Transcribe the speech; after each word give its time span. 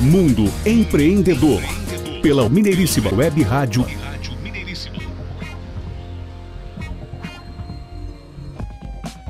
Mundo 0.00 0.44
Empreendedor. 0.66 1.62
Pela 2.20 2.48
Mineiríssima 2.50 3.10
Web 3.14 3.42
Rádio 3.42 3.86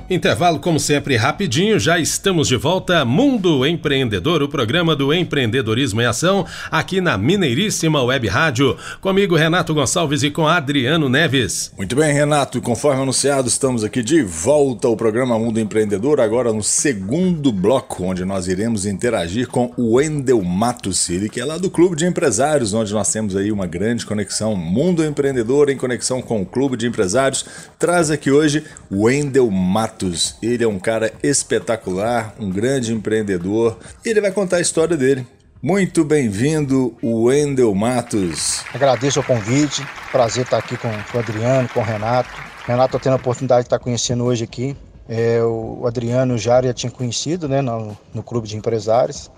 Intervalo, 0.08 0.60
como 0.60 0.78
sempre, 0.78 1.16
rapidinho, 1.16 1.80
já 1.80 1.98
estamos 1.98 2.46
de 2.46 2.54
volta. 2.54 3.04
Mundo 3.04 3.66
Empreendedor, 3.66 4.40
o 4.40 4.48
programa 4.48 4.94
do 4.94 5.12
empreendedorismo 5.12 6.00
em 6.00 6.04
ação, 6.04 6.46
aqui 6.70 7.00
na 7.00 7.18
Mineiríssima 7.18 8.00
Web 8.00 8.28
Rádio. 8.28 8.76
Comigo, 9.00 9.34
Renato 9.34 9.74
Gonçalves 9.74 10.22
e 10.22 10.30
com 10.30 10.46
Adriano 10.46 11.08
Neves. 11.08 11.72
Muito 11.76 11.96
bem, 11.96 12.14
Renato, 12.14 12.62
conforme 12.62 13.02
anunciado, 13.02 13.48
estamos 13.48 13.82
aqui 13.82 14.00
de 14.00 14.22
volta 14.22 14.86
ao 14.86 14.96
programa 14.96 15.36
Mundo 15.40 15.58
Empreendedor, 15.58 16.20
agora 16.20 16.52
no 16.52 16.62
segundo 16.62 17.50
bloco, 17.50 18.04
onde 18.04 18.24
nós 18.24 18.46
iremos 18.46 18.86
interagir 18.86 19.48
com 19.48 19.72
o 19.76 19.96
Wendel 19.96 20.40
Matos, 20.40 21.10
ele 21.10 21.28
que 21.28 21.40
é 21.40 21.44
lá 21.44 21.58
do 21.58 21.68
Clube 21.68 21.96
de 21.96 22.06
Empresários, 22.06 22.72
onde 22.72 22.94
nós 22.94 23.10
temos 23.10 23.34
aí 23.34 23.50
uma 23.50 23.66
grande 23.66 24.06
conexão. 24.06 24.54
Mundo 24.54 25.04
Empreendedor 25.04 25.68
em 25.68 25.76
conexão 25.76 26.22
com 26.22 26.42
o 26.42 26.46
Clube 26.46 26.76
de 26.76 26.86
Empresários, 26.86 27.44
traz 27.76 28.08
aqui 28.08 28.30
hoje 28.30 28.62
o 28.88 29.06
Wendel 29.06 29.50
Matos. 29.50 29.95
Matos. 29.96 30.36
Ele 30.42 30.62
é 30.62 30.68
um 30.68 30.78
cara 30.78 31.10
espetacular, 31.22 32.34
um 32.38 32.50
grande 32.50 32.92
empreendedor. 32.92 33.78
Ele 34.04 34.20
vai 34.20 34.30
contar 34.30 34.58
a 34.58 34.60
história 34.60 34.94
dele. 34.94 35.26
Muito 35.62 36.04
bem-vindo, 36.04 36.94
Wendel 37.02 37.74
Matos. 37.74 38.62
Agradeço 38.74 39.20
o 39.20 39.24
convite, 39.24 39.82
prazer 40.12 40.44
estar 40.44 40.58
aqui 40.58 40.76
com, 40.76 40.88
o 40.88 41.18
Adriano, 41.18 41.66
com 41.70 41.80
o 41.80 41.82
Renato. 41.82 42.28
Renato, 42.66 42.88
estou 42.88 43.00
tendo 43.00 43.14
a 43.14 43.16
oportunidade 43.16 43.62
de 43.62 43.66
estar 43.68 43.78
conhecendo 43.78 44.24
hoje 44.24 44.44
aqui. 44.44 44.76
É, 45.08 45.42
o 45.42 45.86
Adriano 45.86 46.36
Jário 46.36 46.68
já 46.68 46.74
tinha 46.74 46.90
conhecido 46.90 47.48
né, 47.48 47.62
no, 47.62 47.96
no 48.12 48.22
clube 48.22 48.46
de 48.46 48.56
empresários. 48.56 49.30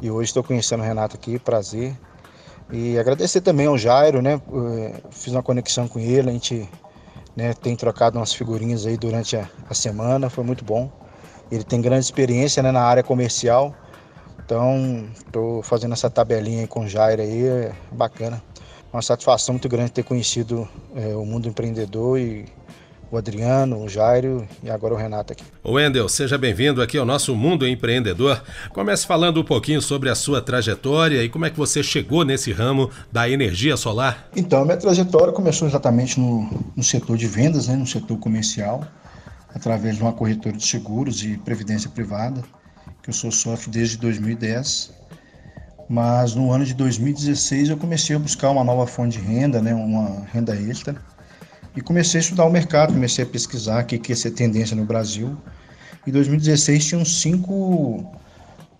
E 0.00 0.08
hoje 0.08 0.30
estou 0.30 0.44
conhecendo 0.44 0.84
o 0.84 0.86
Renato 0.86 1.16
aqui, 1.16 1.36
prazer. 1.36 1.94
E 2.70 2.96
agradecer 2.96 3.40
também 3.40 3.66
ao 3.66 3.76
Jairo, 3.76 4.22
né? 4.22 4.40
Fiz 5.10 5.32
uma 5.32 5.42
conexão 5.42 5.88
com 5.88 5.98
ele, 5.98 6.30
a 6.30 6.32
gente 6.32 6.68
né, 7.40 7.54
tem 7.54 7.74
trocado 7.74 8.18
umas 8.18 8.32
figurinhas 8.32 8.86
aí 8.86 8.96
durante 8.96 9.36
a, 9.36 9.48
a 9.68 9.74
semana, 9.74 10.28
foi 10.28 10.44
muito 10.44 10.64
bom. 10.64 10.90
Ele 11.50 11.64
tem 11.64 11.80
grande 11.80 12.04
experiência 12.04 12.62
né, 12.62 12.70
na 12.70 12.82
área 12.82 13.02
comercial, 13.02 13.74
então 14.44 15.08
estou 15.16 15.62
fazendo 15.62 15.92
essa 15.92 16.10
tabelinha 16.10 16.60
aí 16.60 16.66
com 16.66 16.80
o 16.80 16.88
Jair 16.88 17.18
aí, 17.18 17.46
é 17.46 17.72
bacana. 17.90 18.42
Uma 18.92 19.02
satisfação 19.02 19.54
muito 19.54 19.68
grande 19.68 19.90
ter 19.90 20.02
conhecido 20.02 20.68
é, 20.94 21.14
o 21.14 21.24
mundo 21.24 21.48
empreendedor 21.48 22.18
e 22.18 22.46
o 23.10 23.16
Adriano, 23.16 23.82
o 23.82 23.88
Jairo 23.88 24.46
e 24.62 24.70
agora 24.70 24.94
o 24.94 24.96
Renato 24.96 25.32
aqui. 25.32 25.42
O 25.64 25.72
Wendel, 25.72 26.08
seja 26.08 26.38
bem-vindo 26.38 26.80
aqui 26.80 26.96
ao 26.96 27.04
nosso 27.04 27.34
Mundo 27.34 27.66
Empreendedor. 27.66 28.40
Comece 28.72 29.04
falando 29.06 29.40
um 29.40 29.44
pouquinho 29.44 29.82
sobre 29.82 30.08
a 30.08 30.14
sua 30.14 30.40
trajetória 30.40 31.22
e 31.24 31.28
como 31.28 31.44
é 31.44 31.50
que 31.50 31.58
você 31.58 31.82
chegou 31.82 32.24
nesse 32.24 32.52
ramo 32.52 32.88
da 33.10 33.28
energia 33.28 33.76
solar. 33.76 34.28
Então, 34.36 34.62
a 34.62 34.64
minha 34.64 34.76
trajetória 34.76 35.32
começou 35.32 35.66
exatamente 35.66 36.20
no, 36.20 36.48
no 36.76 36.82
setor 36.84 37.16
de 37.16 37.26
vendas, 37.26 37.66
né, 37.66 37.74
no 37.74 37.86
setor 37.86 38.16
comercial, 38.18 38.86
através 39.52 39.96
de 39.96 40.02
uma 40.02 40.12
corretora 40.12 40.56
de 40.56 40.64
seguros 40.64 41.24
e 41.24 41.36
previdência 41.38 41.90
privada, 41.90 42.42
que 43.02 43.10
eu 43.10 43.14
sou 43.14 43.32
sócio 43.32 43.70
desde 43.72 43.96
2010. 43.98 44.92
Mas 45.88 46.36
no 46.36 46.52
ano 46.52 46.64
de 46.64 46.74
2016 46.74 47.70
eu 47.70 47.76
comecei 47.76 48.14
a 48.14 48.18
buscar 48.20 48.50
uma 48.50 48.62
nova 48.62 48.86
fonte 48.86 49.18
de 49.18 49.24
renda, 49.24 49.60
né, 49.60 49.74
uma 49.74 50.24
renda 50.32 50.54
extra 50.54 50.94
e 51.76 51.80
comecei 51.80 52.18
a 52.18 52.22
estudar 52.22 52.44
o 52.44 52.50
mercado, 52.50 52.92
comecei 52.92 53.24
a 53.24 53.26
pesquisar 53.26 53.82
o 53.82 53.86
que, 53.86 53.98
que 53.98 54.12
ia 54.12 54.16
ser 54.16 54.32
tendência 54.32 54.76
no 54.76 54.84
Brasil. 54.84 55.36
Em 56.06 56.10
2016 56.10 56.84
tinham 56.84 57.04
cinco 57.04 58.10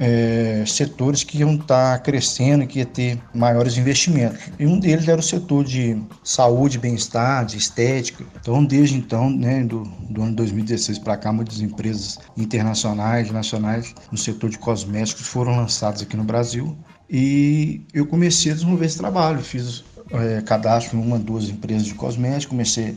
é, 0.01 0.65
setores 0.67 1.23
que 1.23 1.39
iam 1.39 1.55
estar 1.57 1.99
tá 1.99 1.99
crescendo, 1.99 2.67
que 2.67 2.79
ia 2.79 2.87
ter 2.87 3.21
maiores 3.35 3.77
investimentos. 3.77 4.41
E 4.59 4.67
um 4.67 4.81
deles 4.81 5.07
era 5.07 5.21
o 5.21 5.23
setor 5.23 5.63
de 5.63 6.03
saúde, 6.25 6.79
bem-estar, 6.79 7.45
de 7.45 7.59
estética. 7.59 8.25
Então, 8.41 8.65
desde 8.65 8.97
então, 8.97 9.29
né, 9.29 9.63
do, 9.63 9.83
do 10.09 10.23
ano 10.23 10.35
2016 10.35 10.99
para 11.01 11.19
cá, 11.19 11.31
muitas 11.31 11.61
empresas 11.61 12.19
internacionais, 12.35 13.31
nacionais, 13.31 13.95
no 14.11 14.17
setor 14.17 14.49
de 14.49 14.59
cosméticos 14.59 15.27
foram 15.27 15.55
lançadas 15.55 16.01
aqui 16.01 16.17
no 16.17 16.25
Brasil. 16.25 16.75
E 17.11 17.83
eu 17.93 18.07
comecei 18.07 18.53
a 18.53 18.55
desenvolver 18.55 18.87
esse 18.87 18.97
trabalho, 18.97 19.41
fiz 19.41 19.85
é, 20.13 20.41
cadastro 20.43 20.99
em 20.99 21.03
uma, 21.03 21.19
duas 21.19 21.49
empresas 21.49 21.87
de 21.87 21.95
cosméticos, 21.95 22.47
comecei 22.47 22.97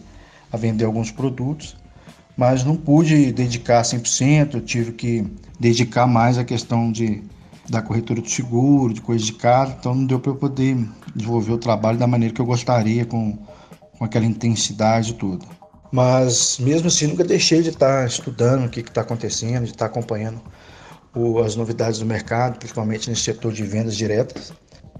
a 0.51 0.57
vender 0.57 0.85
alguns 0.85 1.12
produtos, 1.12 1.75
mas 2.35 2.63
não 2.63 2.75
pude 2.75 3.31
dedicar 3.31 3.81
100%, 3.84 4.56
eu 4.56 4.62
tive 4.62 4.91
que 4.94 5.28
dedicar 5.59 6.07
mais 6.07 6.38
a 6.38 6.44
questão 6.44 6.91
de, 6.91 7.24
da 7.69 7.81
corretora 7.81 8.22
de 8.22 8.31
seguro, 8.31 8.94
de 8.94 9.01
coisas 9.01 9.25
de 9.25 9.34
casa, 9.34 9.75
então 9.79 9.94
não 9.94 10.06
deu 10.06 10.19
para 10.19 10.31
eu 10.31 10.35
poder 10.35 10.78
desenvolver 11.16 11.51
o 11.51 11.57
trabalho 11.57 11.97
da 11.97 12.07
maneira 12.07 12.34
que 12.34 12.41
eu 12.41 12.46
gostaria, 12.46 13.06
com, 13.06 13.38
com 13.97 14.06
aquela 14.06 14.25
intensidade 14.25 15.13
toda. 15.13 15.45
Mas 15.91 16.57
mesmo 16.57 16.88
assim, 16.88 17.06
nunca 17.06 17.24
deixei 17.24 17.62
de 17.62 17.69
estar 17.69 18.07
estudando 18.07 18.66
o 18.66 18.69
que 18.69 18.80
está 18.80 19.01
acontecendo, 19.01 19.66
de 19.66 19.72
estar 19.72 19.85
acompanhando 19.85 20.41
o, 21.16 21.38
as 21.40 21.56
novidades 21.56 22.00
do 22.00 22.06
mercado, 22.06 22.57
principalmente 22.57 23.07
nesse 23.07 23.22
setor 23.22 23.53
de 23.53 23.63
vendas 23.63 23.95
diretas 23.95 24.51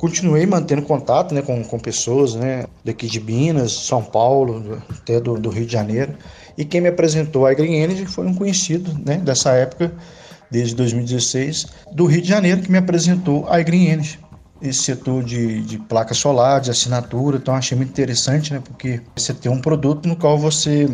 continuei 0.03 0.45
mantendo 0.45 0.81
contato 0.81 1.33
né, 1.33 1.41
com, 1.41 1.63
com 1.63 1.79
pessoas 1.79 2.35
né, 2.35 2.65
daqui 2.83 3.07
de 3.07 3.21
Minas, 3.21 3.71
São 3.71 4.03
Paulo, 4.03 4.83
até 4.89 5.17
do, 5.17 5.35
do 5.35 5.49
Rio 5.49 5.65
de 5.65 5.71
Janeiro. 5.71 6.13
E 6.57 6.65
quem 6.65 6.81
me 6.81 6.89
apresentou 6.89 7.47
a 7.47 7.53
Green 7.53 7.75
Energy 7.75 8.05
foi 8.05 8.27
um 8.27 8.33
conhecido 8.33 8.93
né, 9.05 9.15
dessa 9.15 9.53
época, 9.53 9.93
desde 10.51 10.75
2016, 10.75 11.67
do 11.93 12.05
Rio 12.05 12.21
de 12.21 12.27
Janeiro, 12.27 12.59
que 12.59 12.69
me 12.69 12.77
apresentou 12.77 13.47
a 13.47 13.61
Green 13.61 13.85
Energy. 13.85 14.19
Esse 14.61 14.83
setor 14.83 15.23
de, 15.23 15.61
de 15.61 15.77
placa 15.77 16.13
solar, 16.13 16.59
de 16.59 16.69
assinatura, 16.69 17.37
então 17.37 17.55
achei 17.55 17.77
muito 17.77 17.91
interessante, 17.91 18.51
né? 18.51 18.61
Porque 18.61 18.99
você 19.15 19.33
tem 19.33 19.49
um 19.49 19.59
produto 19.61 20.05
no 20.05 20.17
qual 20.17 20.37
você 20.37 20.87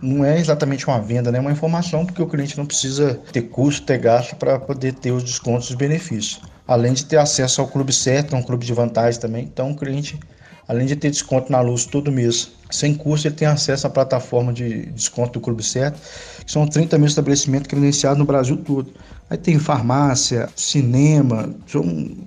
não 0.00 0.24
é 0.24 0.38
exatamente 0.38 0.86
uma 0.86 1.00
venda, 1.00 1.30
né? 1.30 1.36
É 1.36 1.40
uma 1.40 1.52
informação, 1.52 2.04
porque 2.06 2.22
o 2.22 2.26
cliente 2.26 2.56
não 2.56 2.64
precisa 2.64 3.20
ter 3.30 3.42
custo, 3.42 3.86
ter 3.86 3.98
gasto 3.98 4.36
para 4.36 4.58
poder 4.58 4.94
ter 4.94 5.10
os 5.10 5.22
descontos 5.22 5.68
e 5.68 5.72
os 5.72 5.76
benefícios 5.76 6.40
além 6.66 6.92
de 6.92 7.04
ter 7.04 7.18
acesso 7.18 7.60
ao 7.60 7.68
clube 7.68 7.92
certo, 7.92 8.34
um 8.34 8.42
clube 8.42 8.64
de 8.64 8.72
vantagem 8.72 9.20
também. 9.20 9.44
Então 9.44 9.72
o 9.72 9.76
cliente, 9.76 10.18
além 10.66 10.86
de 10.86 10.96
ter 10.96 11.10
desconto 11.10 11.52
na 11.52 11.60
luz 11.60 11.84
todo 11.84 12.10
mês, 12.10 12.52
sem 12.70 12.94
custo, 12.94 13.28
ele 13.28 13.36
tem 13.36 13.46
acesso 13.46 13.86
à 13.86 13.90
plataforma 13.90 14.52
de 14.52 14.86
desconto 14.86 15.34
do 15.34 15.40
clube 15.40 15.62
certo, 15.62 16.00
que 16.44 16.50
são 16.50 16.66
30 16.66 16.98
mil 16.98 17.06
estabelecimentos 17.06 17.68
credenciados 17.68 18.18
no 18.18 18.24
Brasil 18.24 18.56
todo. 18.56 18.92
Aí 19.30 19.38
tem 19.38 19.58
farmácia, 19.58 20.48
cinema, 20.54 21.54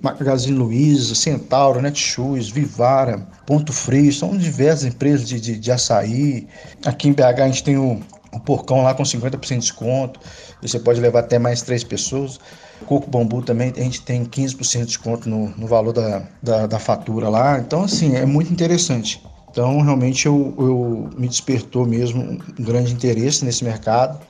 Magazine 0.02 0.56
Luiza, 0.56 1.14
Centauro, 1.14 1.80
Netshoes, 1.80 2.48
Vivara, 2.48 3.26
Ponto 3.46 3.72
Frio, 3.72 4.12
são 4.12 4.36
diversas 4.36 4.84
empresas 4.84 5.28
de, 5.28 5.40
de, 5.40 5.58
de 5.58 5.72
açaí. 5.72 6.46
Aqui 6.84 7.08
em 7.08 7.12
BH 7.12 7.22
a 7.22 7.46
gente 7.46 7.62
tem 7.62 7.76
o, 7.76 8.00
o 8.38 8.40
porcão 8.40 8.82
lá 8.82 8.94
com 8.94 9.02
50% 9.02 9.48
de 9.48 9.58
desconto, 9.58 10.20
você 10.62 10.78
pode 10.78 11.00
levar 11.00 11.20
até 11.20 11.38
mais 11.38 11.62
três 11.62 11.84
pessoas. 11.84 12.40
Coco 12.86 13.10
Bambu 13.10 13.42
também 13.42 13.72
a 13.76 13.80
gente 13.80 14.02
tem 14.02 14.24
15% 14.24 14.80
de 14.80 14.86
desconto 14.86 15.28
no, 15.28 15.48
no 15.50 15.66
valor 15.66 15.92
da, 15.92 16.22
da, 16.42 16.66
da, 16.66 16.78
fatura 16.78 17.28
lá. 17.28 17.58
Então, 17.58 17.82
assim, 17.82 18.16
é 18.16 18.24
muito 18.24 18.52
interessante. 18.52 19.22
Então, 19.50 19.80
realmente, 19.80 20.26
eu, 20.26 20.54
eu 20.58 21.10
me 21.18 21.28
despertou 21.28 21.84
mesmo 21.84 22.22
um 22.22 22.62
grande 22.62 22.92
interesse 22.92 23.44
nesse 23.44 23.64
mercado. 23.64 24.20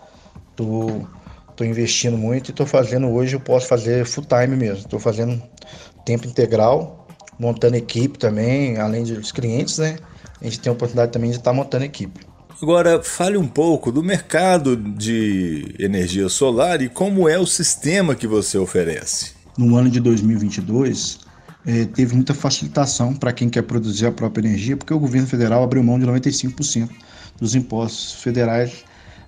Tô, 0.56 1.02
tô 1.54 1.64
investindo 1.64 2.16
muito 2.16 2.50
e 2.50 2.54
tô 2.54 2.64
fazendo 2.64 3.08
hoje, 3.08 3.36
eu 3.36 3.40
posso 3.40 3.66
fazer 3.66 4.06
full 4.06 4.25
time 4.25 4.56
mesmo. 4.56 4.78
Estou 4.78 4.98
fazendo 4.98 5.42
tempo 6.04 6.26
integral, 6.26 7.06
montando 7.38 7.76
equipe 7.76 8.19
também, 8.19 8.78
além 8.78 9.04
dos 9.04 9.30
clientes, 9.30 9.78
né? 9.78 9.98
A 10.40 10.44
gente 10.44 10.60
tem 10.60 10.70
a 10.70 10.72
oportunidade 10.72 11.12
também 11.12 11.30
de 11.30 11.36
estar 11.36 11.50
tá 11.50 11.54
montando 11.56 11.84
equipe. 11.84 12.28
Agora, 12.60 13.00
fale 13.00 13.36
um 13.36 13.46
pouco 13.46 13.92
do 13.92 14.02
mercado 14.02 14.76
de 14.76 15.76
energia 15.78 16.28
solar 16.28 16.82
e 16.82 16.88
como 16.88 17.28
é 17.28 17.38
o 17.38 17.46
sistema 17.46 18.16
que 18.16 18.26
você 18.26 18.58
oferece. 18.58 19.32
No 19.56 19.76
ano 19.76 19.88
de 19.88 20.00
2022, 20.00 21.20
é, 21.64 21.84
teve 21.84 22.16
muita 22.16 22.34
facilitação 22.34 23.14
para 23.14 23.32
quem 23.32 23.49
quer 23.49 23.62
produzir 23.62 24.06
a 24.06 24.12
própria 24.12 24.44
energia, 24.44 24.76
porque 24.76 24.93
o 24.93 24.99
governo 24.99 25.28
federal 25.28 25.62
abriu 25.62 25.84
mão 25.84 26.00
de 26.00 26.06
95% 26.06 26.90
dos 27.38 27.55
impostos 27.55 28.14
federais 28.14 28.84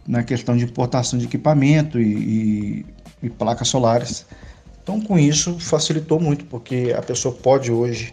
na 0.08 0.24
questão 0.24 0.56
de 0.56 0.64
importação 0.64 1.16
de 1.16 1.26
equipamento 1.26 2.00
e, 2.00 2.82
e, 2.82 2.86
e 3.22 3.30
placas 3.30 3.68
solares. 3.68 4.26
Então, 4.82 5.00
com 5.00 5.16
isso, 5.16 5.56
facilitou 5.60 6.18
muito, 6.18 6.44
porque 6.46 6.92
a 6.98 7.00
pessoa 7.00 7.32
pode 7.32 7.70
hoje 7.70 8.12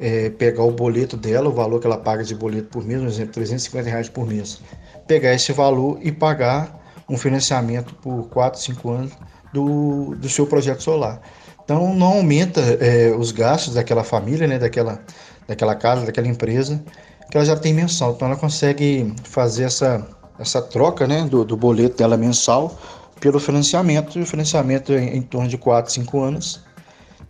é, 0.00 0.30
pegar 0.30 0.62
o 0.62 0.70
boleto 0.70 1.16
dela, 1.16 1.48
o 1.48 1.52
valor 1.52 1.80
que 1.80 1.86
ela 1.86 1.98
paga 1.98 2.22
de 2.22 2.34
boleto 2.34 2.68
por 2.68 2.84
mês, 2.84 3.00
por 3.00 3.08
exemplo, 3.08 3.32
350 3.32 3.88
reais 3.88 4.08
por 4.08 4.26
mês, 4.26 4.60
pegar 5.06 5.34
esse 5.34 5.52
valor 5.52 5.98
e 6.02 6.12
pagar 6.12 6.78
um 7.08 7.16
financiamento 7.16 7.94
por 7.96 8.28
4, 8.28 8.60
5 8.60 8.90
anos 8.90 9.12
do, 9.52 10.14
do 10.16 10.28
seu 10.28 10.46
projeto 10.46 10.82
solar. 10.82 11.20
Então 11.64 11.94
não 11.94 12.06
aumenta 12.06 12.60
é, 12.80 13.14
os 13.14 13.32
gastos 13.32 13.74
daquela 13.74 14.04
família, 14.04 14.46
né, 14.46 14.58
daquela, 14.58 15.02
daquela 15.46 15.74
casa, 15.74 16.06
daquela 16.06 16.28
empresa, 16.28 16.82
que 17.30 17.36
ela 17.36 17.44
já 17.44 17.56
tem 17.56 17.74
mensal. 17.74 18.12
Então 18.12 18.28
ela 18.28 18.36
consegue 18.36 19.12
fazer 19.24 19.64
essa, 19.64 20.06
essa 20.38 20.62
troca 20.62 21.06
né, 21.06 21.24
do, 21.24 21.44
do 21.44 21.56
boleto 21.56 21.96
dela 21.96 22.16
mensal 22.16 22.78
pelo 23.20 23.40
financiamento, 23.40 24.18
e 24.18 24.22
o 24.22 24.26
financiamento 24.26 24.92
é 24.92 25.04
em 25.04 25.22
torno 25.22 25.48
de 25.48 25.58
4, 25.58 25.92
5 25.92 26.20
anos, 26.20 26.64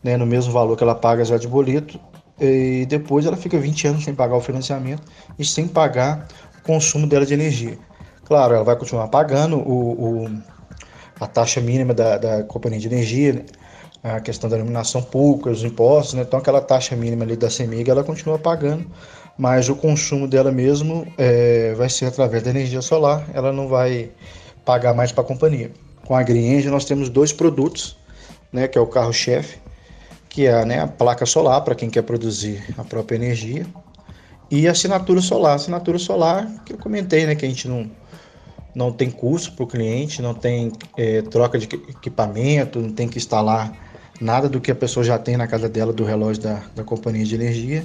né, 0.04 0.16
no 0.16 0.26
mesmo 0.26 0.52
valor 0.52 0.76
que 0.76 0.84
ela 0.84 0.94
paga 0.94 1.24
já 1.24 1.38
de 1.38 1.48
boleto, 1.48 1.98
e 2.40 2.86
depois 2.86 3.26
ela 3.26 3.36
fica 3.36 3.58
20 3.58 3.88
anos 3.88 4.04
sem 4.04 4.14
pagar 4.14 4.36
o 4.36 4.40
financiamento 4.40 5.02
e 5.38 5.44
sem 5.44 5.66
pagar 5.66 6.28
o 6.58 6.62
consumo 6.62 7.06
dela 7.06 7.26
de 7.26 7.34
energia. 7.34 7.78
Claro, 8.24 8.54
ela 8.54 8.64
vai 8.64 8.76
continuar 8.76 9.08
pagando 9.08 9.56
o, 9.56 10.24
o 10.24 10.42
a 11.20 11.26
taxa 11.26 11.60
mínima 11.60 11.92
da, 11.92 12.16
da 12.16 12.42
companhia 12.44 12.78
de 12.78 12.86
energia, 12.86 13.32
né, 13.32 13.44
a 14.02 14.20
questão 14.20 14.48
da 14.48 14.56
iluminação 14.56 15.02
pública, 15.02 15.50
os 15.50 15.64
impostos, 15.64 16.14
né? 16.14 16.22
então 16.22 16.38
aquela 16.38 16.60
taxa 16.60 16.94
mínima 16.94 17.24
ali 17.24 17.36
da 17.36 17.50
CEMIG 17.50 17.90
ela 17.90 18.04
continua 18.04 18.38
pagando, 18.38 18.86
mas 19.36 19.68
o 19.68 19.74
consumo 19.74 20.28
dela 20.28 20.52
mesmo 20.52 21.06
é, 21.16 21.74
vai 21.74 21.88
ser 21.88 22.06
através 22.06 22.42
da 22.42 22.50
energia 22.50 22.80
solar, 22.80 23.28
ela 23.34 23.52
não 23.52 23.68
vai 23.68 24.10
pagar 24.64 24.94
mais 24.94 25.10
para 25.12 25.24
a 25.24 25.26
companhia. 25.26 25.70
Com 26.06 26.14
a 26.14 26.22
Green 26.22 26.62
nós 26.66 26.84
temos 26.84 27.08
dois 27.08 27.32
produtos, 27.32 27.96
né, 28.52 28.68
que 28.68 28.78
é 28.78 28.80
o 28.80 28.86
carro-chefe, 28.86 29.58
que 30.28 30.46
é 30.46 30.64
né, 30.64 30.80
a 30.80 30.86
placa 30.86 31.26
solar 31.26 31.62
para 31.62 31.74
quem 31.74 31.88
quer 31.88 32.02
produzir 32.02 32.62
a 32.76 32.84
própria 32.84 33.16
energia, 33.16 33.66
e 34.50 34.66
a 34.66 34.72
assinatura 34.72 35.20
solar. 35.20 35.52
A 35.52 35.56
assinatura 35.56 35.98
solar, 35.98 36.46
que 36.64 36.72
eu 36.72 36.78
comentei, 36.78 37.26
né, 37.26 37.34
que 37.34 37.44
a 37.44 37.48
gente 37.48 37.68
não, 37.68 37.90
não 38.74 38.92
tem 38.92 39.10
custo 39.10 39.52
para 39.52 39.64
o 39.64 39.66
cliente, 39.66 40.22
não 40.22 40.34
tem 40.34 40.72
é, 40.96 41.22
troca 41.22 41.58
de 41.58 41.66
equipamento, 41.66 42.80
não 42.80 42.92
tem 42.92 43.08
que 43.08 43.18
instalar 43.18 43.72
nada 44.20 44.48
do 44.48 44.60
que 44.60 44.70
a 44.70 44.74
pessoa 44.74 45.04
já 45.04 45.18
tem 45.18 45.36
na 45.36 45.46
casa 45.46 45.68
dela 45.68 45.92
do 45.92 46.04
relógio 46.04 46.42
da, 46.42 46.62
da 46.74 46.82
companhia 46.82 47.24
de 47.24 47.34
energia 47.34 47.84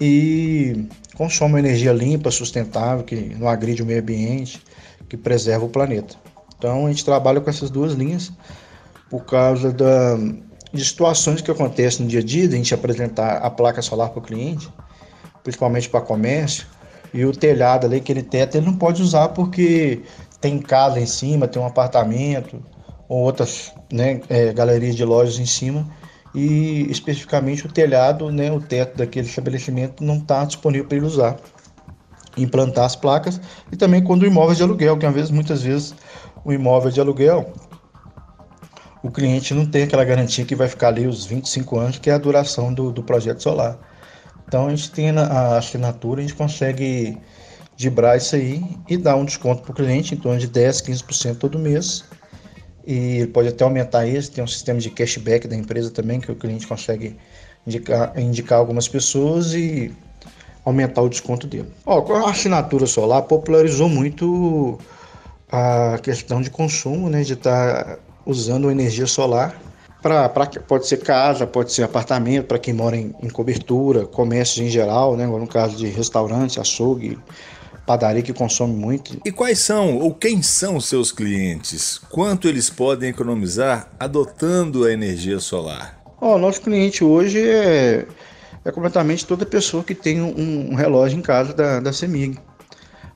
e 0.00 0.86
consome 1.14 1.58
energia 1.58 1.92
limpa, 1.92 2.30
sustentável, 2.30 3.04
que 3.04 3.34
não 3.34 3.48
agride 3.48 3.82
o 3.82 3.86
meio 3.86 4.00
ambiente, 4.00 4.62
que 5.08 5.16
preserva 5.16 5.64
o 5.64 5.68
planeta. 5.68 6.14
Então 6.56 6.86
a 6.86 6.90
gente 6.90 7.04
trabalha 7.04 7.40
com 7.40 7.50
essas 7.50 7.68
duas 7.68 7.92
linhas 7.92 8.32
por 9.10 9.24
causa 9.24 9.72
da, 9.72 10.16
de 10.72 10.84
situações 10.84 11.40
que 11.40 11.50
acontecem 11.50 12.04
no 12.04 12.10
dia 12.10 12.20
a 12.20 12.24
dia, 12.24 12.48
de 12.48 12.54
a 12.54 12.56
gente 12.56 12.74
apresentar 12.74 13.38
a 13.38 13.50
placa 13.50 13.82
solar 13.82 14.10
para 14.10 14.20
o 14.20 14.22
cliente, 14.22 14.68
principalmente 15.42 15.88
para 15.88 16.00
comércio, 16.00 16.66
e 17.12 17.24
o 17.24 17.32
telhado 17.32 17.86
ali, 17.86 17.96
aquele 17.96 18.22
teto, 18.22 18.56
ele 18.56 18.66
não 18.66 18.76
pode 18.76 19.02
usar 19.02 19.30
porque 19.30 20.02
tem 20.40 20.58
casa 20.58 21.00
em 21.00 21.06
cima, 21.06 21.48
tem 21.48 21.60
um 21.60 21.66
apartamento, 21.66 22.62
ou 23.08 23.22
outras 23.22 23.72
né, 23.92 24.20
é, 24.28 24.52
galerias 24.52 24.94
de 24.94 25.04
lojas 25.04 25.38
em 25.38 25.46
cima, 25.46 25.88
e 26.32 26.86
especificamente 26.88 27.66
o 27.66 27.72
telhado, 27.72 28.30
né, 28.30 28.52
o 28.52 28.60
teto 28.60 28.96
daquele 28.96 29.26
estabelecimento 29.26 30.04
não 30.04 30.18
está 30.18 30.44
disponível 30.44 30.86
para 30.86 30.96
ele 30.98 31.06
usar. 31.06 31.36
Implantar 32.36 32.84
as 32.84 32.94
placas 32.94 33.40
e 33.72 33.76
também 33.76 34.04
quando 34.04 34.22
o 34.22 34.26
imóvel 34.26 34.52
é 34.52 34.54
de 34.54 34.62
aluguel, 34.62 34.96
que 34.96 35.04
às 35.04 35.12
vezes, 35.12 35.30
muitas 35.32 35.62
vezes 35.62 35.92
o 36.44 36.52
imóvel 36.52 36.90
é 36.90 36.92
de 36.92 37.00
aluguel 37.00 37.52
o 39.02 39.10
cliente 39.10 39.54
não 39.54 39.64
tem 39.66 39.84
aquela 39.84 40.04
garantia 40.04 40.44
que 40.44 40.54
vai 40.54 40.68
ficar 40.68 40.88
ali 40.88 41.06
os 41.06 41.24
25 41.24 41.78
anos, 41.78 41.98
que 41.98 42.10
é 42.10 42.12
a 42.12 42.18
duração 42.18 42.72
do, 42.72 42.92
do 42.92 43.02
projeto 43.02 43.42
solar. 43.42 43.78
Então 44.46 44.66
a 44.66 44.70
gente 44.70 44.90
tem 44.90 45.10
a 45.10 45.56
assinatura, 45.56 46.20
a 46.20 46.22
gente 46.22 46.34
consegue 46.34 47.16
dibrar 47.76 48.18
isso 48.18 48.36
aí 48.36 48.62
e 48.88 48.96
dar 48.96 49.16
um 49.16 49.24
desconto 49.24 49.62
para 49.62 49.72
o 49.72 49.74
cliente 49.74 50.14
em 50.14 50.18
torno 50.18 50.38
de 50.38 50.46
10, 50.46 50.82
15% 50.82 51.36
todo 51.36 51.58
mês. 51.58 52.04
E 52.86 53.26
pode 53.28 53.48
até 53.48 53.64
aumentar 53.64 54.06
isso, 54.06 54.32
tem 54.32 54.42
um 54.42 54.46
sistema 54.46 54.80
de 54.80 54.90
cashback 54.90 55.46
da 55.46 55.56
empresa 55.56 55.90
também, 55.90 56.20
que 56.20 56.30
o 56.30 56.36
cliente 56.36 56.66
consegue 56.66 57.16
indicar, 57.66 58.18
indicar 58.18 58.58
algumas 58.58 58.88
pessoas 58.88 59.54
e 59.54 59.94
aumentar 60.64 61.02
o 61.02 61.08
desconto 61.08 61.46
dele. 61.46 61.72
Ó, 61.86 62.02
com 62.02 62.14
a 62.14 62.30
assinatura 62.30 62.86
solar 62.86 63.22
popularizou 63.22 63.88
muito 63.88 64.78
a 65.50 65.98
questão 66.02 66.40
de 66.40 66.50
consumo, 66.50 67.08
né, 67.08 67.22
de 67.22 67.32
estar 67.32 67.84
tá 67.84 67.98
usando 68.30 68.70
energia 68.70 69.06
solar. 69.06 69.60
Pra, 70.00 70.30
pode 70.66 70.86
ser 70.86 70.98
casa, 70.98 71.46
pode 71.46 71.72
ser 71.72 71.82
apartamento, 71.82 72.46
para 72.46 72.58
quem 72.58 72.72
mora 72.72 72.96
em, 72.96 73.14
em, 73.22 73.28
cobertura, 73.28 74.06
comércio 74.06 74.64
em 74.64 74.70
geral, 74.70 75.14
né? 75.14 75.26
no 75.26 75.46
caso 75.46 75.76
de 75.76 75.88
restaurante, 75.88 76.58
açougue, 76.58 77.18
padaria 77.84 78.22
que 78.22 78.32
consome 78.32 78.74
muito. 78.74 79.20
E 79.26 79.30
quais 79.30 79.58
são 79.58 79.98
ou 79.98 80.14
quem 80.14 80.40
são 80.42 80.76
os 80.76 80.86
seus 80.86 81.12
clientes? 81.12 82.00
Quanto 82.10 82.48
eles 82.48 82.70
podem 82.70 83.10
economizar 83.10 83.90
adotando 84.00 84.84
a 84.84 84.92
energia 84.92 85.38
solar? 85.38 86.00
O 86.18 86.38
nosso 86.38 86.62
cliente 86.62 87.04
hoje 87.04 87.38
é, 87.38 88.06
é 88.64 88.70
completamente 88.70 89.26
toda 89.26 89.44
pessoa 89.44 89.84
que 89.84 89.94
tem 89.94 90.22
um, 90.22 90.70
um 90.70 90.74
relógio 90.74 91.18
em 91.18 91.22
casa 91.22 91.52
da, 91.52 91.80
da 91.80 91.92
CEMIG. 91.92 92.38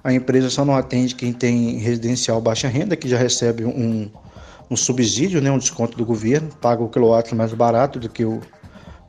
A 0.02 0.12
empresa 0.12 0.50
só 0.50 0.64
não 0.64 0.76
atende 0.76 1.14
quem 1.14 1.32
tem 1.32 1.78
residencial 1.78 2.40
baixa 2.40 2.68
renda, 2.68 2.94
que 2.94 3.08
já 3.08 3.16
recebe 3.16 3.64
um, 3.64 4.10
um 4.70 4.76
subsídio, 4.76 5.40
né, 5.40 5.50
um 5.50 5.58
desconto 5.58 5.96
do 5.96 6.04
governo, 6.04 6.48
paga 6.60 6.82
o 6.82 6.88
quilowatt 6.88 7.34
mais 7.34 7.52
barato 7.52 7.98
do 7.98 8.08
que 8.08 8.24
o, 8.24 8.40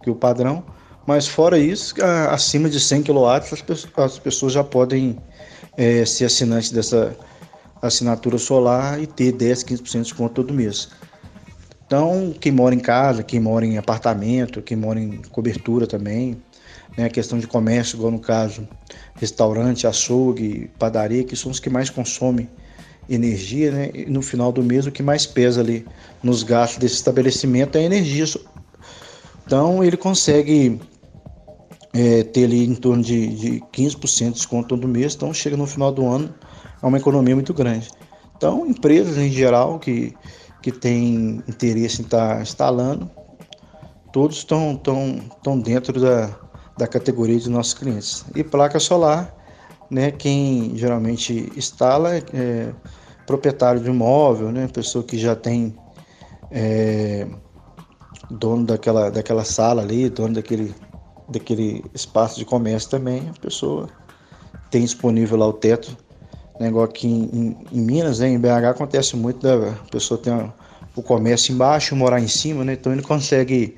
que 0.03 0.09
o 0.09 0.15
padrão. 0.15 0.63
Mas 1.05 1.27
fora 1.27 1.57
isso, 1.59 1.93
acima 2.31 2.69
de 2.69 2.79
100 2.79 3.03
kW 3.03 3.27
as, 3.29 3.87
as 3.95 4.19
pessoas 4.19 4.53
já 4.53 4.63
podem 4.63 5.17
é, 5.77 6.03
ser 6.03 6.25
assinantes 6.25 6.71
dessa 6.71 7.15
assinatura 7.81 8.37
solar 8.37 8.99
e 8.99 9.05
ter 9.05 9.31
10, 9.31 9.63
15% 9.63 9.91
de 9.91 10.01
desconto 10.01 10.33
todo 10.33 10.53
mês. 10.53 10.89
Então, 11.85 12.33
quem 12.39 12.51
mora 12.51 12.73
em 12.73 12.79
casa, 12.79 13.21
quem 13.21 13.39
mora 13.39 13.63
em 13.65 13.77
apartamento, 13.77 14.61
quem 14.61 14.75
mora 14.75 14.99
em 14.99 15.21
cobertura 15.31 15.85
também, 15.85 16.41
né, 16.97 17.05
a 17.05 17.09
questão 17.09 17.37
de 17.37 17.45
comércio, 17.45 17.97
igual 17.97 18.11
no 18.11 18.19
caso, 18.19 18.67
restaurante, 19.15 19.85
açougue, 19.85 20.71
padaria, 20.79 21.23
que 21.23 21.35
são 21.35 21.51
os 21.51 21.59
que 21.59 21.69
mais 21.69 21.91
consomem 21.91 22.49
energia, 23.09 23.71
né? 23.71 23.91
E 23.93 24.05
no 24.05 24.21
final 24.21 24.51
do 24.51 24.63
mês 24.63 24.85
o 24.85 24.91
que 24.91 25.03
mais 25.03 25.25
pesa 25.25 25.61
ali 25.61 25.85
nos 26.23 26.43
gastos 26.43 26.79
desse 26.79 26.95
estabelecimento 26.95 27.77
é 27.77 27.81
a 27.81 27.83
energia. 27.83 28.25
Então 29.45 29.83
ele 29.83 29.97
consegue 29.97 30.79
é, 31.93 32.23
ter 32.23 32.45
ali 32.45 32.65
em 32.65 32.75
torno 32.75 33.03
de, 33.03 33.27
de 33.27 33.63
15% 33.73 34.25
de 34.25 34.31
desconto 34.31 34.69
todo 34.69 34.87
mês, 34.87 35.15
então 35.15 35.33
chega 35.33 35.55
no 35.55 35.67
final 35.67 35.91
do 35.91 36.05
ano 36.07 36.33
a 36.81 36.87
uma 36.87 36.97
economia 36.97 37.35
muito 37.35 37.53
grande. 37.53 37.89
Então 38.35 38.65
empresas 38.65 39.17
em 39.17 39.31
geral 39.31 39.79
que, 39.79 40.13
que 40.61 40.71
têm 40.71 41.43
interesse 41.47 42.01
em 42.01 42.05
estar 42.05 42.37
tá 42.37 42.41
instalando, 42.41 43.09
todos 44.11 44.37
estão, 44.37 44.73
estão, 44.73 45.21
estão 45.35 45.59
dentro 45.59 45.99
da, 45.99 46.29
da 46.77 46.87
categoria 46.87 47.39
de 47.39 47.49
nossos 47.49 47.73
clientes. 47.73 48.25
E 48.35 48.43
placa 48.43 48.79
solar 48.79 49.34
né? 49.89 50.11
Quem 50.11 50.75
geralmente 50.75 51.51
instala 51.55 52.15
é 52.15 52.73
proprietário 53.25 53.81
de 53.81 53.89
imóvel, 53.89 54.51
né? 54.51 54.67
Pessoa 54.67 55.03
que 55.03 55.17
já 55.17 55.35
tem 55.35 55.75
é, 56.51 57.27
dono 58.29 58.65
daquela, 58.65 59.09
daquela 59.09 59.43
sala 59.43 59.81
ali, 59.81 60.09
dono 60.09 60.35
daquele, 60.35 60.73
daquele 61.27 61.83
espaço 61.93 62.37
de 62.37 62.45
comércio 62.45 62.89
também, 62.89 63.29
a 63.29 63.39
pessoa 63.39 63.89
tem 64.69 64.81
disponível 64.83 65.37
lá 65.37 65.47
o 65.47 65.53
teto. 65.53 65.95
Né? 66.59 66.71
Aqui 66.83 67.07
em, 67.07 67.23
em, 67.33 67.57
em 67.71 67.81
Minas, 67.81 68.19
né? 68.19 68.29
em 68.29 68.39
BH 68.39 68.69
acontece 68.69 69.15
muito 69.15 69.39
da 69.41 69.73
pessoa 69.91 70.19
ter 70.19 70.33
o 70.95 71.01
comércio 71.01 71.53
embaixo, 71.53 71.95
morar 71.95 72.21
em 72.21 72.27
cima, 72.27 72.63
né? 72.63 72.73
Então 72.73 72.93
ele 72.93 73.01
consegue 73.01 73.75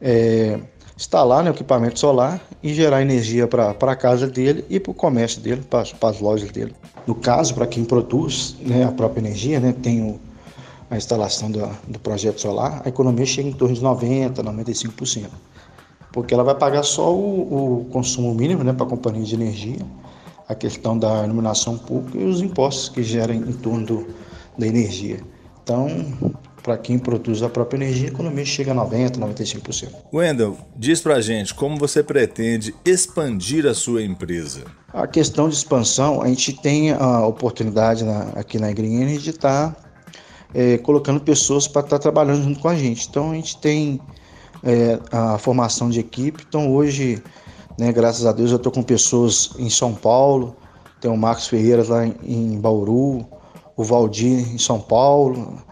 é, 0.00 0.58
instalar 0.96 1.44
né, 1.44 1.50
o 1.50 1.52
equipamento 1.52 1.98
solar 1.98 2.40
e 2.62 2.72
gerar 2.72 3.02
energia 3.02 3.46
para 3.46 3.70
a 3.70 3.96
casa 3.96 4.26
dele 4.26 4.64
e 4.70 4.80
para 4.80 4.90
o 4.90 4.94
comércio 4.94 5.40
dele, 5.40 5.62
para 5.62 5.82
as 5.82 6.20
lojas 6.20 6.50
dele. 6.50 6.74
No 7.06 7.14
caso, 7.14 7.54
para 7.54 7.66
quem 7.66 7.84
produz 7.84 8.56
né, 8.60 8.84
a 8.84 8.90
própria 8.90 9.20
energia, 9.20 9.60
né, 9.60 9.74
tem 9.82 10.02
o, 10.02 10.18
a 10.90 10.96
instalação 10.96 11.50
do, 11.50 11.68
do 11.86 11.98
projeto 11.98 12.40
solar, 12.40 12.82
a 12.84 12.88
economia 12.88 13.26
chega 13.26 13.48
em 13.48 13.52
torno 13.52 13.74
de 13.74 13.82
90%, 13.82 14.36
95%. 14.36 15.26
Porque 16.12 16.32
ela 16.32 16.42
vai 16.42 16.54
pagar 16.54 16.82
só 16.82 17.14
o, 17.14 17.82
o 17.82 17.84
consumo 17.86 18.34
mínimo 18.34 18.64
né, 18.64 18.72
para 18.72 18.86
a 18.86 18.88
companhia 18.88 19.22
de 19.22 19.34
energia, 19.34 19.84
a 20.48 20.54
questão 20.54 20.98
da 20.98 21.24
iluminação 21.24 21.76
pública 21.76 22.18
e 22.18 22.24
os 22.24 22.40
impostos 22.40 22.88
que 22.88 23.02
geram 23.02 23.34
em 23.34 23.52
torno 23.52 23.84
do, 23.84 24.06
da 24.56 24.66
energia. 24.66 25.20
Então, 25.62 25.88
para 26.66 26.76
quem 26.76 26.98
produz 26.98 27.44
a 27.44 27.48
própria 27.48 27.78
energia, 27.78 28.08
a 28.08 28.10
economia 28.10 28.44
chega 28.44 28.72
a 28.72 28.74
90%, 28.74 29.18
95%. 29.18 29.88
Wendel, 30.12 30.58
diz 30.76 31.00
para 31.00 31.14
a 31.14 31.20
gente 31.20 31.54
como 31.54 31.76
você 31.76 32.02
pretende 32.02 32.74
expandir 32.84 33.64
a 33.66 33.72
sua 33.72 34.02
empresa. 34.02 34.64
A 34.92 35.06
questão 35.06 35.48
de 35.48 35.54
expansão, 35.54 36.20
a 36.20 36.26
gente 36.26 36.52
tem 36.54 36.90
a 36.90 37.24
oportunidade 37.24 38.04
na, 38.04 38.30
aqui 38.34 38.58
na 38.58 38.72
Green 38.72 39.16
de 39.16 39.30
estar 39.30 39.70
tá, 39.70 39.76
é, 40.52 40.76
colocando 40.78 41.20
pessoas 41.20 41.68
para 41.68 41.82
estar 41.82 41.98
tá 41.98 42.02
trabalhando 42.02 42.42
junto 42.42 42.58
com 42.58 42.68
a 42.68 42.74
gente. 42.74 43.06
Então, 43.08 43.30
a 43.30 43.34
gente 43.36 43.58
tem 43.58 44.00
é, 44.64 44.98
a 45.12 45.38
formação 45.38 45.88
de 45.88 46.00
equipe. 46.00 46.44
Então, 46.48 46.74
hoje, 46.74 47.22
né, 47.78 47.92
graças 47.92 48.26
a 48.26 48.32
Deus, 48.32 48.50
eu 48.50 48.56
estou 48.56 48.72
com 48.72 48.82
pessoas 48.82 49.50
em 49.56 49.70
São 49.70 49.94
Paulo, 49.94 50.56
tem 51.00 51.08
o 51.08 51.16
Marcos 51.16 51.46
Ferreira 51.46 51.84
lá 51.88 52.04
em, 52.04 52.16
em 52.24 52.60
Bauru, 52.60 53.24
o 53.76 53.84
Valdir 53.84 54.52
em 54.52 54.58
São 54.58 54.80
Paulo, 54.80 55.64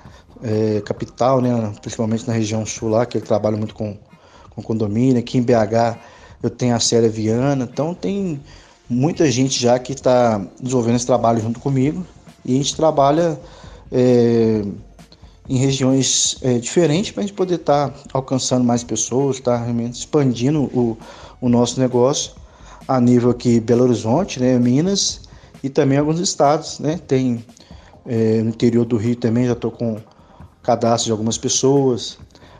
é, 0.42 0.80
capital, 0.82 1.40
né, 1.40 1.72
principalmente 1.80 2.26
na 2.26 2.32
região 2.32 2.64
sul 2.64 2.88
lá, 2.88 3.06
que 3.06 3.18
ele 3.18 3.26
trabalha 3.26 3.56
muito 3.56 3.74
com, 3.74 3.96
com 4.50 4.62
condomínio. 4.62 5.18
Aqui 5.18 5.38
em 5.38 5.42
BH 5.42 5.98
eu 6.42 6.50
tenho 6.50 6.74
a 6.74 6.80
Célia 6.80 7.08
Viana, 7.08 7.68
então 7.70 7.94
tem 7.94 8.40
muita 8.88 9.30
gente 9.30 9.60
já 9.60 9.78
que 9.78 9.92
está 9.92 10.38
desenvolvendo 10.60 10.96
esse 10.96 11.06
trabalho 11.06 11.40
junto 11.40 11.58
comigo 11.60 12.04
e 12.44 12.54
a 12.54 12.56
gente 12.56 12.76
trabalha 12.76 13.40
é, 13.90 14.62
em 15.48 15.56
regiões 15.56 16.38
é, 16.42 16.58
diferentes 16.58 17.10
para 17.10 17.22
a 17.22 17.26
gente 17.26 17.34
poder 17.34 17.56
estar 17.56 17.90
tá 17.90 17.94
alcançando 18.12 18.64
mais 18.64 18.84
pessoas, 18.84 19.36
estar 19.36 19.58
tá 19.58 19.64
realmente 19.64 19.94
expandindo 19.94 20.64
o, 20.64 20.96
o 21.40 21.48
nosso 21.48 21.80
negócio 21.80 22.32
a 22.86 23.00
nível 23.00 23.30
aqui 23.30 23.60
Belo 23.60 23.84
Horizonte, 23.84 24.40
né, 24.40 24.58
Minas 24.58 25.22
e 25.62 25.70
também 25.70 25.96
alguns 25.96 26.20
estados, 26.20 26.78
né? 26.78 27.00
Tem 27.08 27.42
é, 28.06 28.42
no 28.42 28.50
interior 28.50 28.84
do 28.84 28.98
Rio 28.98 29.16
também 29.16 29.46
já 29.46 29.52
estou 29.52 29.70
com 29.70 29.96
cadastro 30.64 31.06
de 31.06 31.12
algumas 31.12 31.38
pessoas. 31.38 32.18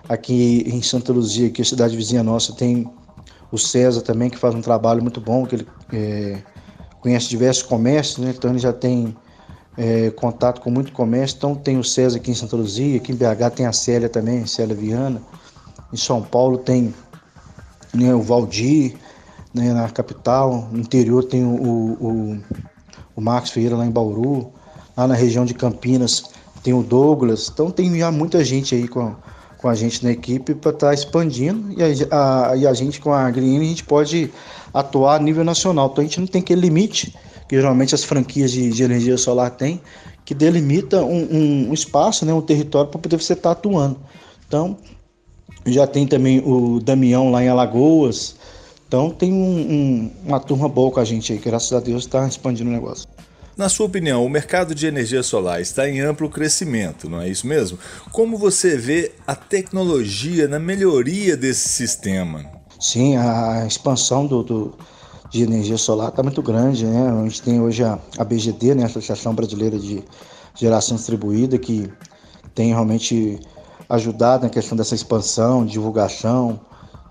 Aqui 0.09 0.63
em 0.67 0.83
Santa 0.83 1.13
Luzia, 1.13 1.51
que 1.51 1.63
é 1.63 1.65
a 1.65 1.67
cidade 1.67 1.97
vizinha 1.97 2.23
nossa, 2.23 2.53
tem 2.53 2.87
o 3.51 3.59
César 3.59 4.03
também 4.03 4.29
que 4.29 4.37
faz 4.39 4.55
um 4.55 4.61
trabalho 4.61 5.01
muito 5.01 5.21
bom, 5.21 5.47
que 5.47 5.55
ele 5.57 5.67
é, 5.93 6.43
conhece 7.01 7.29
diversos 7.29 7.63
comércios, 7.63 8.19
né? 8.19 8.35
Então 8.37 8.51
ele 8.51 8.59
já 8.59 8.73
tem 8.73 9.17
é, 9.79 10.11
contato 10.11 10.61
com 10.61 10.71
muito 10.71 10.93
comércio. 10.93 11.37
Então 11.39 11.55
tem 11.55 11.79
o 11.79 11.85
César 11.85 12.19
aqui 12.19 12.31
em 12.31 12.35
Santa 12.35 12.55
Luzia, 12.55 12.99
aqui 12.99 13.13
em 13.13 13.17
BH 13.17 13.55
tem 13.57 13.67
a 13.67 13.73
Célia 13.73 14.09
também, 14.09 14.47
Célia 14.47 14.77
Viana. 14.77 15.23
Em 15.93 15.97
São 15.97 16.21
Paulo 16.21 16.59
tem 16.59 16.95
né, 17.95 18.15
o 18.15 18.21
Valdir, 18.21 18.97
né, 19.55 19.73
na 19.73 19.89
capital. 19.89 20.69
No 20.71 20.81
interior 20.81 21.25
tem 21.25 21.45
o, 21.45 21.55
o, 21.55 22.41
o 23.17 23.21
Marcos 23.21 23.51
Ferreira 23.51 23.77
lá 23.77 23.87
em 23.87 23.91
Bauru. 23.91 24.53
Lá 24.97 25.09
na 25.09 25.15
região 25.15 25.45
de 25.45 25.55
Campinas 25.55 26.34
tem 26.65 26.75
o 26.75 26.83
Douglas. 26.83 27.49
Então 27.53 27.71
tem 27.71 27.97
já 27.97 28.11
muita 28.11 28.43
gente 28.43 28.75
aí 28.75 28.89
com, 28.89 29.15
com 29.59 29.69
a 29.69 29.75
gente 29.75 30.03
na 30.03 30.11
equipe 30.11 30.55
para 30.55 30.71
estar 30.71 30.89
tá 30.89 30.95
expandindo. 30.95 31.73
E 31.79 31.83
a, 32.11 32.49
a, 32.51 32.57
e 32.57 32.67
a 32.67 32.73
gente 32.73 33.01
com 33.01 33.13
a 33.13 33.31
Green 33.31 33.61
a 33.61 33.65
gente 33.65 33.85
pode 33.85 34.33
atuar 34.73 35.17
a 35.17 35.19
nível 35.23 35.45
nacional. 35.45 35.91
Então 35.93 36.03
a 36.03 36.07
gente 36.07 36.19
não 36.19 36.27
tem 36.27 36.41
aquele 36.41 36.63
limite 36.63 37.15
que 37.47 37.55
geralmente 37.55 37.95
as 37.95 38.03
franquias 38.03 38.51
de, 38.51 38.71
de 38.71 38.83
energia 38.83 39.19
solar 39.19 39.51
têm, 39.51 39.81
que 40.25 40.35
delimita 40.35 41.05
um, 41.05 41.69
um 41.69 41.75
espaço, 41.75 42.25
né, 42.25 42.33
um 42.33 42.41
território 42.41 42.91
para 42.91 42.99
poder 42.99 43.21
você 43.21 43.35
estar 43.35 43.55
tá 43.55 43.61
atuando. 43.61 43.99
Então, 44.49 44.79
já 45.67 45.87
tem 45.87 46.07
também 46.07 46.43
o 46.45 46.81
Damião 46.81 47.31
lá 47.31 47.45
em 47.45 47.49
Alagoas. 47.49 48.37
Então 48.89 49.11
tem 49.11 49.33
um, 49.33 49.37
um, 49.37 50.11
uma 50.25 50.41
turma 50.41 50.69
boa 50.69 50.91
com 50.91 51.01
a 51.01 51.05
gente 51.05 51.33
aí, 51.33 51.39
graças 51.39 51.73
a 51.73 51.81
Deus 51.81 52.05
está 52.05 52.27
expandindo 52.27 52.71
o 52.71 52.73
negócio. 52.73 53.07
Na 53.57 53.69
sua 53.69 53.87
opinião, 53.87 54.25
o 54.25 54.29
mercado 54.29 54.75
de 54.75 54.87
energia 54.87 55.23
solar 55.23 55.61
está 55.61 55.89
em 55.89 56.01
amplo 56.01 56.29
crescimento, 56.29 57.09
não 57.09 57.21
é 57.21 57.29
isso 57.29 57.47
mesmo? 57.47 57.79
Como 58.11 58.37
você 58.37 58.77
vê 58.77 59.13
a 59.27 59.35
tecnologia 59.37 60.49
na 60.49 60.59
melhoria 60.59 61.37
desse 61.37 61.69
sistema? 61.69 62.45
Sim, 62.81 63.17
a 63.17 63.65
expansão 63.65 64.27
do, 64.27 64.43
do 64.43 64.75
de 65.31 65.43
energia 65.43 65.77
solar 65.77 66.11
está 66.11 66.23
muito 66.23 66.41
grande, 66.43 66.87
né? 66.87 67.11
A 67.11 67.23
gente 67.25 67.43
tem 67.43 67.61
hoje 67.61 67.83
a, 67.83 67.99
a 68.19 68.25
BGD, 68.25 68.75
né? 68.75 68.85
a 68.85 68.87
Associação 68.87 69.35
Brasileira 69.35 69.79
de 69.79 70.05
Geração 70.55 70.97
Distribuída, 70.97 71.59
que 71.59 71.93
tem 72.55 72.69
realmente 72.69 73.41
ajudado 73.89 74.45
na 74.45 74.51
questão 74.51 74.77
dessa 74.77 74.95
expansão, 74.95 75.67
divulgação, 75.67 76.61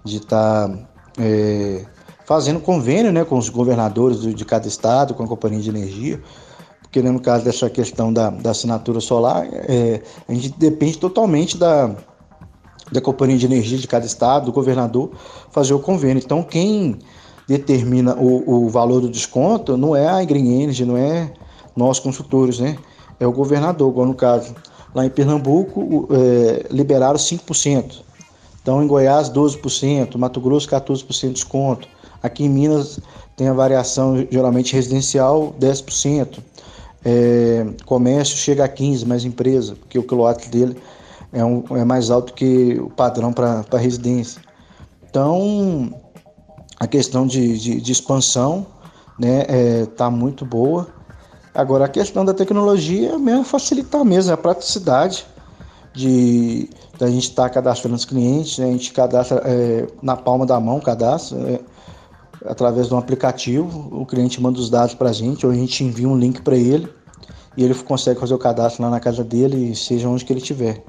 de 0.05 0.17
estar 0.17 0.69
tá, 0.69 0.89
é, 1.19 1.85
fazendo 2.25 2.59
convênio 2.59 3.11
né, 3.11 3.23
com 3.23 3.37
os 3.37 3.49
governadores 3.49 4.21
de 4.21 4.45
cada 4.45 4.67
estado, 4.67 5.13
com 5.13 5.23
a 5.23 5.27
companhia 5.27 5.59
de 5.59 5.69
energia, 5.69 6.21
porque 6.81 7.01
né, 7.01 7.09
no 7.09 7.19
caso 7.19 7.43
dessa 7.43 7.69
questão 7.69 8.13
da, 8.13 8.29
da 8.29 8.51
assinatura 8.51 8.99
solar, 8.99 9.47
é, 9.51 10.01
a 10.27 10.33
gente 10.33 10.51
depende 10.57 10.97
totalmente 10.99 11.57
da, 11.57 11.95
da 12.91 13.01
companhia 13.01 13.37
de 13.37 13.45
energia 13.45 13.77
de 13.77 13.87
cada 13.87 14.05
estado, 14.05 14.45
do 14.45 14.51
governador, 14.51 15.09
fazer 15.51 15.73
o 15.73 15.79
convênio. 15.79 16.21
Então, 16.23 16.43
quem 16.43 16.99
determina 17.47 18.15
o, 18.15 18.65
o 18.65 18.69
valor 18.69 19.01
do 19.01 19.09
desconto 19.09 19.75
não 19.75 19.95
é 19.95 20.07
a 20.07 20.23
Green 20.23 20.61
Energy, 20.61 20.85
não 20.85 20.95
é 20.95 21.33
nós 21.75 21.99
consultores, 21.99 22.59
né? 22.59 22.77
É 23.19 23.25
o 23.25 23.31
governador, 23.31 23.89
igual 23.89 24.05
no 24.05 24.13
caso. 24.13 24.53
Lá 24.93 25.03
em 25.03 25.09
Pernambuco, 25.09 26.07
é, 26.11 26.67
liberaram 26.69 27.17
5%. 27.17 28.03
Então, 28.61 28.83
em 28.83 28.87
Goiás, 28.87 29.29
12%, 29.31 30.15
Mato 30.17 30.39
Grosso, 30.39 30.69
14% 30.69 31.21
de 31.21 31.33
desconto. 31.33 31.87
Aqui 32.23 32.45
em 32.45 32.49
Minas 32.49 32.99
tem 33.35 33.49
a 33.49 33.53
variação 33.53 34.25
geralmente 34.31 34.73
residencial 34.73 35.53
10%. 35.59 36.39
É, 37.05 37.65
comércio 37.85 38.37
chega 38.37 38.63
a 38.63 38.69
15%, 38.69 39.03
mas 39.05 39.25
empresa, 39.25 39.75
porque 39.75 39.99
o 39.99 40.03
quilowatt 40.03 40.49
dele 40.49 40.77
é, 41.33 41.43
um, 41.43 41.63
é 41.71 41.83
mais 41.83 42.09
alto 42.09 42.33
que 42.33 42.79
o 42.79 42.89
padrão 42.89 43.33
para 43.33 43.77
residência. 43.77 44.41
Então, 45.09 45.93
a 46.79 46.87
questão 46.87 47.27
de, 47.27 47.57
de, 47.59 47.81
de 47.81 47.91
expansão 47.91 48.65
né, 49.19 49.45
é, 49.49 49.85
tá 49.85 50.09
muito 50.09 50.45
boa. 50.45 50.87
Agora, 51.53 51.85
a 51.85 51.89
questão 51.89 52.23
da 52.23 52.33
tecnologia 52.33 53.11
é 53.11 53.17
mesmo 53.17 53.43
facilitar 53.43 54.03
mesmo, 54.05 54.31
é 54.31 54.33
a 54.33 54.37
praticidade 54.37 55.25
de 55.93 56.69
da 56.97 57.07
gente 57.07 57.29
estar 57.29 57.43
tá 57.43 57.49
cadastrando 57.49 57.95
os 57.95 58.05
clientes, 58.05 58.57
né? 58.57 58.69
a 58.69 58.71
gente 58.71 58.91
cadastra 58.93 59.41
é, 59.45 59.87
na 60.01 60.15
palma 60.15 60.45
da 60.45 60.59
mão, 60.59 60.79
cadastra 60.79 61.37
é, 61.39 61.59
através 62.45 62.88
de 62.88 62.93
um 62.93 62.97
aplicativo, 62.97 63.89
o 63.91 64.05
cliente 64.05 64.41
manda 64.41 64.59
os 64.59 64.69
dados 64.69 64.95
para 64.95 65.09
a 65.09 65.13
gente, 65.13 65.45
ou 65.45 65.51
a 65.51 65.55
gente 65.55 65.83
envia 65.83 66.07
um 66.07 66.17
link 66.17 66.41
para 66.41 66.55
ele 66.55 66.88
e 67.55 67.63
ele 67.63 67.75
consegue 67.75 68.19
fazer 68.19 68.33
o 68.33 68.38
cadastro 68.38 68.83
lá 68.83 68.89
na 68.89 69.00
casa 69.00 69.23
dele, 69.23 69.75
seja 69.75 70.09
onde 70.09 70.25
que 70.25 70.33
ele 70.33 70.39
estiver, 70.39 70.83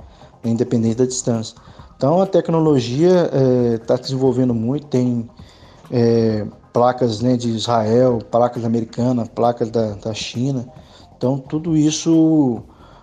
independente 0.44 0.96
da 0.96 1.06
distância. 1.06 1.56
Então 1.96 2.20
a 2.20 2.26
tecnologia 2.26 3.30
está 3.75 3.94
é, 3.94 3.99
desenvolvendo 3.99 4.54
muito, 4.54 4.87
tem 4.87 5.28
é, 5.90 6.46
placas 6.73 7.20
né, 7.20 7.37
de 7.37 7.50
Israel, 7.50 8.18
placas 8.30 8.64
americanas, 8.64 9.28
placas 9.28 9.70
da, 9.70 9.94
da 9.94 10.14
China. 10.14 10.66
Então 11.16 11.38
tudo 11.38 11.76
isso 11.76 12.62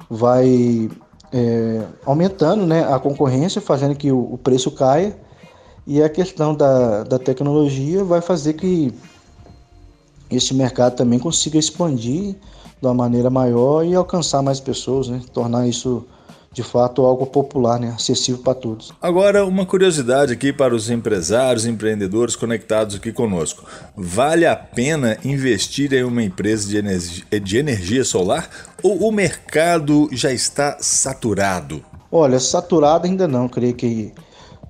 vai 0.10 0.90
é, 1.32 1.82
aumentando 2.06 2.66
né, 2.66 2.84
a 2.84 3.00
concorrência, 3.00 3.62
fazendo 3.62 3.96
que 3.96 4.12
o, 4.12 4.34
o, 4.34 4.38
preço 4.38 4.72
caia, 4.72 5.18
e 5.86 6.02
a 6.02 6.10
questão 6.10 6.54
da, 6.54 7.04
da 7.04 7.18
tecnologia 7.18 8.04
vai 8.04 8.22
fazer 8.22 8.54
que 8.54 8.94
esse 10.30 10.54
mercado 10.54 10.96
também 10.96 11.20
consiga 11.20 11.58
expandir 11.58 12.36
de 12.82 12.88
uma 12.88 12.94
maneira 12.94 13.30
maior 13.30 13.86
e 13.86 13.94
alcançar 13.94 14.42
mais 14.42 14.60
pessoas, 14.60 15.08
né, 15.08 15.22
tornar 15.34 15.68
isso 15.68 16.06
de 16.54 16.64
fato 16.64 17.06
algo 17.06 17.26
popular, 17.26 17.80
né, 17.80 17.94
acessível 17.96 18.42
para 18.42 18.54
todos. 18.54 18.92
Agora, 19.02 19.46
uma 19.46 19.66
curiosidade 19.66 20.34
aqui 20.34 20.52
para 20.52 20.76
os 20.76 20.90
empresários, 20.90 21.66
empreendedores 21.66 22.36
conectados 22.36 22.96
aqui 22.98 23.12
conosco. 23.14 23.64
Vale 23.96 24.46
a 24.46 24.56
pena 24.56 25.18
investir 25.24 25.94
em 25.94 26.04
uma 26.04 26.22
empresa 26.22 26.68
de 26.68 26.78
energia, 26.78 27.24
de 27.40 27.58
energia 27.58 28.04
solar 28.04 28.50
ou 28.84 29.08
o 29.08 29.12
mercado 29.12 30.10
já 30.12 30.32
está 30.32 30.78
saturado? 30.82 31.84
Olha, 32.12 32.40
saturado 32.40 33.08
ainda 33.08 33.28
não. 33.30 33.48
Creio 33.48 33.74
que 33.74 34.12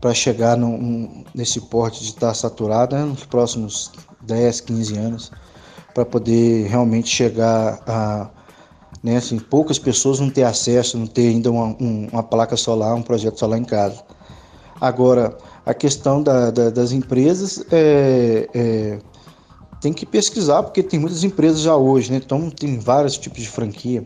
para 0.02 0.14
chegar 0.14 0.58
num, 0.58 1.24
nesse 1.34 1.62
porte 1.62 2.02
de 2.02 2.10
estar 2.10 2.34
saturado 2.34 2.96
né, 2.96 3.06
nos 3.06 3.24
próximos 3.24 3.92
10, 4.22 4.62
15 4.62 4.98
anos, 4.98 5.32
para 5.94 6.04
poder 6.04 6.68
realmente 6.68 7.08
chegar 7.08 7.80
a 7.88 8.30
né? 9.04 9.18
Assim, 9.18 9.40
poucas 9.40 9.80
pessoas 9.80 10.20
vão 10.20 10.30
ter 10.30 10.44
acesso, 10.44 10.98
não 10.98 11.08
ter 11.08 11.30
ainda 11.30 11.50
uma, 11.50 11.76
um, 11.80 12.08
uma 12.12 12.24
placa 12.24 12.56
solar, 12.56 12.94
um 12.96 13.02
projeto 13.02 13.40
solar 13.40 13.58
em 13.58 13.64
casa. 13.64 14.04
Agora, 14.80 15.38
a 15.66 15.74
questão 15.74 16.22
da, 16.22 16.52
da, 16.52 16.70
das 16.70 16.92
empresas 16.92 17.64
é, 17.72 18.50
é, 18.54 19.00
tem 19.80 19.94
que 19.94 20.06
pesquisar, 20.06 20.64
porque 20.64 20.84
tem 20.84 21.00
muitas 21.00 21.24
empresas 21.24 21.62
já 21.62 21.76
hoje, 21.76 22.12
né? 22.12 22.22
Então 22.24 22.50
tem 22.50 22.78
vários 22.80 23.18
tipos 23.18 23.42
de 23.42 23.50
franquia. 23.50 24.06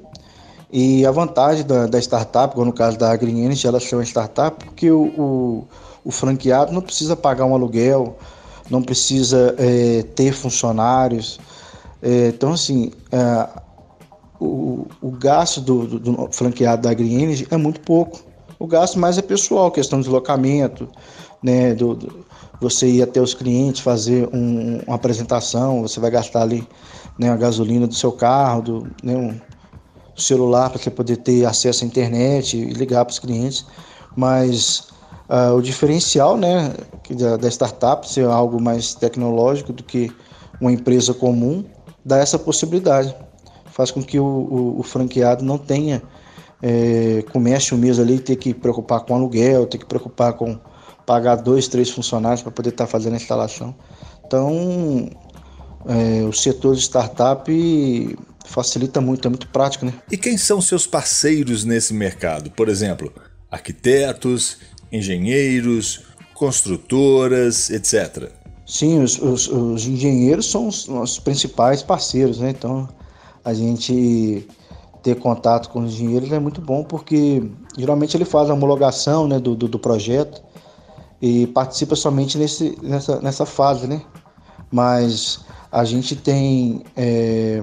E 0.72 1.06
a 1.06 1.12
vantagem 1.12 1.66
da, 1.66 1.88
da 1.88 2.00
startup, 2.00 2.58
no 2.58 2.74
caso 2.74 2.98
da 2.98 3.16
Green 3.16 3.44
Energy, 3.44 3.68
ela 3.68 3.80
chama 3.80 4.04
startup 4.04 4.64
porque 4.64 4.90
o, 4.92 5.04
o, 5.04 5.68
o 6.04 6.12
franqueado 6.12 6.72
não 6.72 6.82
precisa 6.82 7.16
pagar 7.16 7.46
um 7.46 7.54
aluguel, 7.54 8.18
não 8.70 8.82
precisa 8.82 9.56
é, 9.58 10.04
ter 10.16 10.34
funcionários. 10.34 11.40
É, 12.02 12.30
então, 12.30 12.54
assim, 12.54 12.92
é, 13.12 13.50
o, 14.40 14.88
o 15.02 15.12
gasto 15.12 15.62
do, 15.62 15.88
do, 15.88 16.00
do, 16.00 16.30
franqueado 16.32 16.82
da 16.82 16.94
Green 16.94 17.22
Energy 17.22 17.48
é 17.50 17.58
muito 17.58 17.80
pouco. 17.82 18.20
O 18.58 18.68
gasto 18.68 18.98
mais 18.98 19.18
é 19.18 19.22
pessoal, 19.22 19.72
questão 19.72 20.00
de 20.00 20.06
deslocamento, 20.06 20.88
né, 21.44 21.74
do, 21.74 21.94
do 21.96 22.26
você 22.60 22.88
ir 22.88 23.02
até 23.02 23.20
os 23.20 23.34
clientes, 23.34 23.82
fazer 23.82 24.30
um, 24.34 24.80
uma 24.88 24.96
apresentação, 24.96 25.82
você 25.82 26.00
vai 26.00 26.10
gastar 26.10 26.42
ali 26.42 26.68
né, 27.20 27.30
a 27.30 27.36
gasolina 27.36 27.86
do 27.86 27.94
seu 27.94 28.12
carro, 28.12 28.62
do, 28.62 28.88
né, 29.04 29.16
um 29.16 29.40
celular 30.16 30.70
para 30.70 30.92
poder 30.92 31.18
ter 31.18 31.46
acesso 31.46 31.84
à 31.84 31.88
internet 31.88 32.58
e 32.58 32.66
ligar 32.66 33.04
para 33.06 33.12
os 33.12 33.20
clientes. 33.20 33.66
Mas 34.16 34.88
uh, 35.30 35.54
o 35.56 35.62
diferencial 35.62 36.38
né, 36.38 36.74
da, 37.10 37.38
da 37.38 37.48
startup 37.50 38.08
ser 38.10 38.26
algo 38.26 38.62
mais 38.62 38.94
tecnológico 38.94 39.74
do 39.74 39.84
que 39.84 40.12
uma 40.60 40.72
empresa 40.72 41.14
comum 41.14 41.66
dá 42.04 42.18
essa 42.18 42.40
possibilidade 42.40 43.14
faz 43.76 43.92
com 43.92 44.02
que 44.02 44.18
o, 44.18 44.24
o, 44.24 44.80
o 44.80 44.84
franqueado 44.84 45.44
não 45.44 45.58
tenha 45.58 46.02
é, 46.62 47.24
comércio 47.34 47.78
mesmo 47.78 48.04
ali, 48.04 48.20
ter 48.20 48.38
que 48.38 48.54
preocupar 48.54 49.02
com 49.02 49.14
aluguel, 49.14 49.66
ter 49.66 49.78
que 49.78 49.86
preocupar 49.86 50.34
com 50.34 50.58
pagar 51.06 51.36
dois, 51.36 51.68
três 51.68 51.90
funcionários 51.90 52.42
para 52.42 52.52
poder 52.52 52.70
estar 52.70 52.86
tá 52.86 52.92
fazendo 52.92 53.14
a 53.14 53.18
instalação. 53.18 53.76
Então, 54.26 55.10
é, 55.88 56.24
o 56.24 56.34
setor 56.34 56.76
de 56.76 56.82
startup 56.82 58.18
facilita 58.46 59.02
muito, 59.02 59.28
é 59.28 59.30
muito 59.30 59.48
prático, 59.48 59.86
né? 59.86 59.94
E 60.12 60.18
quem 60.18 60.38
são 60.38 60.62
seus 60.62 60.86
parceiros 60.88 61.64
nesse 61.64 61.94
mercado? 61.94 62.52
Por 62.52 62.70
exemplo, 62.70 63.12
arquitetos, 63.50 64.58
engenheiros, 64.92 66.04
construtoras, 66.34 67.70
etc. 67.70 68.32
Sim, 68.66 69.02
os, 69.02 69.20
os, 69.22 69.48
os 69.48 69.86
engenheiros 69.86 70.50
são 70.50 70.68
os 70.68 70.88
nossos 70.88 71.20
principais 71.20 71.84
parceiros, 71.84 72.40
né? 72.40 72.50
Então, 72.50 72.90
a 73.44 73.54
gente 73.54 74.48
ter 75.04 75.16
contato 75.20 75.70
com 75.70 75.84
os 75.84 75.94
engenheiros 75.94 76.32
é 76.32 76.40
muito 76.40 76.60
bom 76.60 76.84
porque 76.84 77.44
geralmente 77.78 78.18
ele 78.18 78.26
faz 78.26 78.50
a 78.50 78.54
homologação 78.56 79.28
né, 79.28 79.40
do, 79.40 79.56
do, 79.56 79.68
do 79.68 79.78
projeto 79.78 80.42
e 81.22 81.46
participa 81.48 81.96
somente 81.96 82.40
nesse, 82.40 82.76
nessa, 82.82 83.22
nessa 83.22 83.46
fase, 83.46 83.86
né? 83.86 84.02
Mas 84.72 85.45
a 85.76 85.84
gente 85.84 86.16
tem 86.16 86.84
é, 86.96 87.62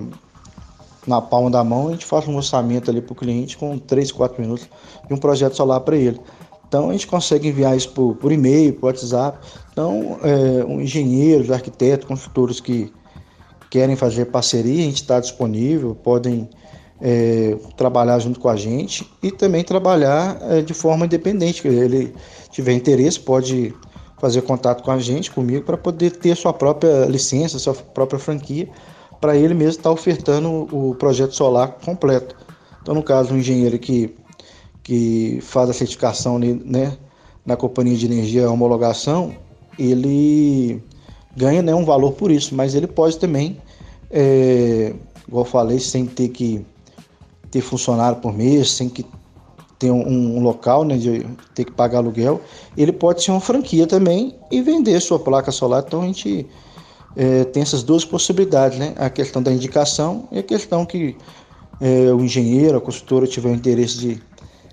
na 1.07 1.23
palma 1.23 1.51
da 1.51 1.65
mão, 1.65 1.89
a 1.89 1.93
gente 1.93 2.05
faz 2.05 2.29
um 2.29 2.37
orçamento 2.37 2.91
ali 2.91 3.01
para 3.01 3.15
o 3.15 3.17
cliente 3.17 3.57
com 3.57 3.79
3, 3.79 4.13
4 4.13 4.39
minutos 4.39 4.69
de 5.09 5.15
um 5.15 5.17
projeto 5.17 5.57
solar 5.57 5.81
para 5.81 5.97
ele. 5.97 6.21
Então 6.69 6.91
a 6.91 6.93
gente 6.93 7.07
consegue 7.07 7.49
enviar 7.49 7.75
isso 7.75 7.89
por, 7.93 8.15
por 8.17 8.31
e-mail, 8.31 8.75
por 8.75 8.89
WhatsApp. 8.89 9.39
Então, 9.73 10.19
é, 10.23 10.63
um 10.63 10.83
engenheiros, 10.83 11.51
arquitetos, 11.51 12.07
construtores 12.07 12.61
que 12.61 12.93
querem 13.71 13.97
fazer 13.97 14.27
parceria, 14.27 14.83
a 14.83 14.85
gente 14.85 14.97
está 14.97 15.19
disponível, 15.19 15.95
podem 15.95 16.51
é, 17.01 17.57
trabalhar 17.79 18.19
junto 18.19 18.39
com 18.39 18.51
a 18.51 18.57
gente 18.57 19.11
e 19.23 19.31
também 19.31 19.65
trabalhar 19.65 20.37
é, 20.51 20.61
de 20.61 20.75
forma 20.75 21.07
independente. 21.07 21.67
Ele 21.67 22.13
tiver 22.51 22.75
interesse, 22.75 23.19
pode 23.19 23.75
fazer 24.23 24.43
contato 24.43 24.85
com 24.85 24.93
a 24.93 25.01
gente, 25.01 25.33
comigo, 25.33 25.65
para 25.65 25.77
poder 25.77 26.13
ter 26.13 26.37
sua 26.37 26.53
própria 26.53 27.07
licença, 27.07 27.59
sua 27.59 27.75
própria 27.75 28.21
franquia, 28.21 28.69
para 29.21 29.37
ele 29.37 29.53
mesmo 29.53 29.71
estar 29.71 29.83
tá 29.83 29.91
ofertando 29.91 30.69
o 30.71 30.95
projeto 30.95 31.35
solar 31.35 31.73
completo. 31.85 32.37
Então, 32.81 32.95
no 32.95 33.03
caso, 33.03 33.35
um 33.35 33.39
engenheiro 33.39 33.77
que, 33.81 34.15
que 34.81 35.41
faz 35.43 35.69
a 35.69 35.73
certificação 35.73 36.39
né, 36.39 36.97
na 37.45 37.57
companhia 37.57 37.97
de 37.97 38.07
energia, 38.07 38.49
homologação, 38.49 39.35
ele 39.77 40.81
ganha 41.37 41.61
né, 41.61 41.75
um 41.75 41.85
valor 41.85 42.13
por 42.13 42.31
isso, 42.31 42.55
mas 42.55 42.77
ele 42.77 42.87
pode 42.87 43.19
também, 43.19 43.61
é, 44.09 44.95
igual 45.27 45.45
eu 45.45 45.51
falei, 45.51 45.81
sem 45.81 46.07
ter 46.07 46.29
que 46.29 46.65
ter 47.51 47.61
funcionário 47.61 48.21
por 48.21 48.33
mês, 48.33 48.71
sem 48.71 48.89
que 48.89 49.05
ter 49.83 49.91
um, 49.91 50.37
um, 50.37 50.41
local, 50.41 50.85
né, 50.85 50.97
de 50.97 51.27
ter 51.57 51.65
que 51.65 51.73
pagar 51.73 51.99
aluguel, 51.99 52.41
ele 52.77 52.93
pode 52.93 53.21
ser 53.21 53.33
uma 53.33 53.41
franquia 53.41 53.85
também 53.85 54.37
e 54.49 54.63
vender 54.63 55.01
sua 55.01 55.19
placa 55.19 55.51
solar. 55.51 55.83
Então 55.85 56.03
a 56.03 56.07
gente 56.07 56.47
é, 57.17 57.43
tem 57.43 57.65
essas 57.65 57.83
duas 57.83 58.05
possibilidades, 58.05 58.79
né? 58.79 58.95
A 58.97 59.11
questão 59.11 59.43
da 59.43 59.53
indicação 59.53 60.29
e 60.31 60.39
a 60.39 60.43
questão 60.43 60.87
que 60.87 61.17
é, 61.81 62.13
o 62.13 62.21
engenheiro, 62.21 62.79
a 62.79 62.81
consultora 62.81 63.27
tiver 63.27 63.51
o 63.51 63.55
interesse 63.55 63.99
de, 63.99 64.23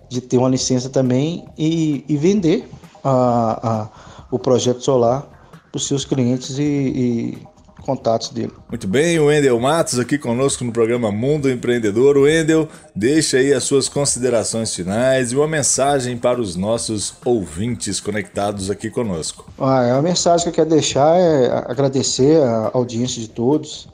de 0.07 0.21
ter 0.21 0.37
uma 0.37 0.47
licença 0.47 0.89
também 0.89 1.43
e, 1.57 2.05
e 2.07 2.15
vender 2.15 2.69
a, 3.03 3.09
a, 3.67 3.89
o 4.29 4.37
projeto 4.37 4.83
solar 4.83 5.27
para 5.71 5.77
os 5.77 5.87
seus 5.87 6.05
clientes 6.05 6.59
e, 6.59 6.63
e 6.63 7.37
contatos 7.89 8.29
dele. 8.29 8.53
Muito 8.69 8.87
bem, 8.87 9.17
o 9.17 9.25
Wendel 9.25 9.59
Matos 9.59 9.97
aqui 9.97 10.19
conosco 10.19 10.63
no 10.63 10.71
programa 10.71 11.11
Mundo 11.11 11.49
Empreendedor. 11.49 12.17
O 12.17 12.21
Wendel, 12.21 12.67
deixa 12.95 13.37
aí 13.37 13.51
as 13.51 13.63
suas 13.63 13.89
considerações 13.89 14.75
finais 14.75 15.31
e 15.31 15.35
uma 15.35 15.47
mensagem 15.47 16.15
para 16.15 16.39
os 16.39 16.55
nossos 16.55 17.15
ouvintes 17.25 17.99
conectados 17.99 18.69
aqui 18.69 18.91
conosco. 18.91 19.51
Ah, 19.57 19.97
a 19.97 20.01
mensagem 20.03 20.43
que 20.43 20.49
eu 20.49 20.53
quero 20.53 20.69
deixar 20.69 21.17
é 21.17 21.47
agradecer 21.65 22.39
a 22.43 22.69
audiência 22.75 23.19
de 23.19 23.27
todos, 23.27 23.87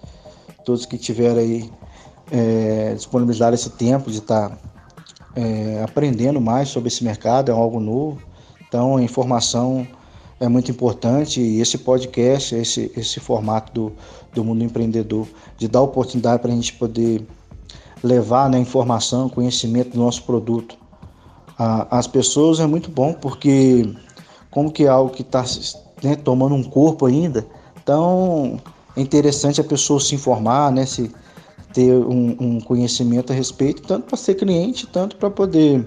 todos 0.65 0.85
que 0.85 0.97
tiveram 0.97 1.37
aí 1.37 1.71
é, 2.29 2.95
disponibilizar 2.95 3.53
esse 3.53 3.69
tempo 3.69 4.11
de 4.11 4.17
estar 4.17 4.49
tá, 4.49 4.57
é, 5.37 5.81
aprendendo 5.83 6.41
mais 6.41 6.67
sobre 6.67 6.89
esse 6.89 7.01
mercado, 7.01 7.49
é 7.49 7.53
algo 7.53 7.79
novo. 7.79 8.21
Então, 8.67 8.97
a 8.97 9.01
informação 9.01 9.87
é 10.39 10.47
muito 10.47 10.69
importante 10.69 11.39
e 11.39 11.61
esse 11.61 11.77
podcast, 11.77 12.55
esse, 12.55 12.91
esse 12.95 13.19
formato 13.19 13.71
do, 13.71 13.93
do 14.33 14.43
mundo 14.43 14.63
empreendedor, 14.63 15.27
de 15.57 15.67
dar 15.67 15.81
oportunidade 15.81 16.41
para 16.41 16.51
a 16.51 16.55
gente 16.55 16.73
poder 16.73 17.25
levar 18.03 18.49
né, 18.49 18.59
informação, 18.59 19.29
conhecimento 19.29 19.91
do 19.91 19.99
nosso 19.99 20.23
produto 20.23 20.77
às 21.57 22.05
pessoas 22.05 22.59
é 22.59 22.67
muito 22.67 22.91
bom, 22.91 23.13
porque 23.13 23.89
como 24.51 24.71
que 24.71 24.83
é 24.83 24.87
algo 24.87 25.09
que 25.09 25.21
está 25.21 25.43
né, 26.03 26.15
tomando 26.15 26.53
um 26.53 26.63
corpo 26.63 27.05
ainda, 27.05 27.45
então 27.81 28.59
é 28.95 29.01
interessante 29.01 29.61
a 29.61 29.63
pessoa 29.63 29.99
se 29.99 30.15
informar, 30.15 30.71
né, 30.71 30.85
se 30.85 31.09
ter 31.73 31.93
um, 31.93 32.35
um 32.39 32.59
conhecimento 32.59 33.31
a 33.31 33.35
respeito, 33.35 33.81
tanto 33.81 34.05
para 34.05 34.17
ser 34.17 34.35
cliente, 34.35 34.87
tanto 34.87 35.15
para 35.15 35.29
poder 35.29 35.79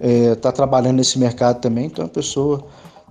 é, 0.00 0.34
tá 0.36 0.52
trabalhando 0.52 0.96
nesse 0.96 1.18
mercado 1.18 1.60
também, 1.60 1.86
então 1.86 2.04
a 2.04 2.08
pessoa 2.08 2.64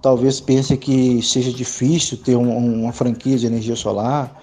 talvez 0.03 0.41
pense 0.41 0.75
que 0.75 1.21
seja 1.21 1.49
difícil 1.49 2.17
ter 2.17 2.35
um, 2.35 2.81
uma 2.83 2.91
franquia 2.91 3.37
de 3.37 3.47
energia 3.47 3.75
solar 3.75 4.37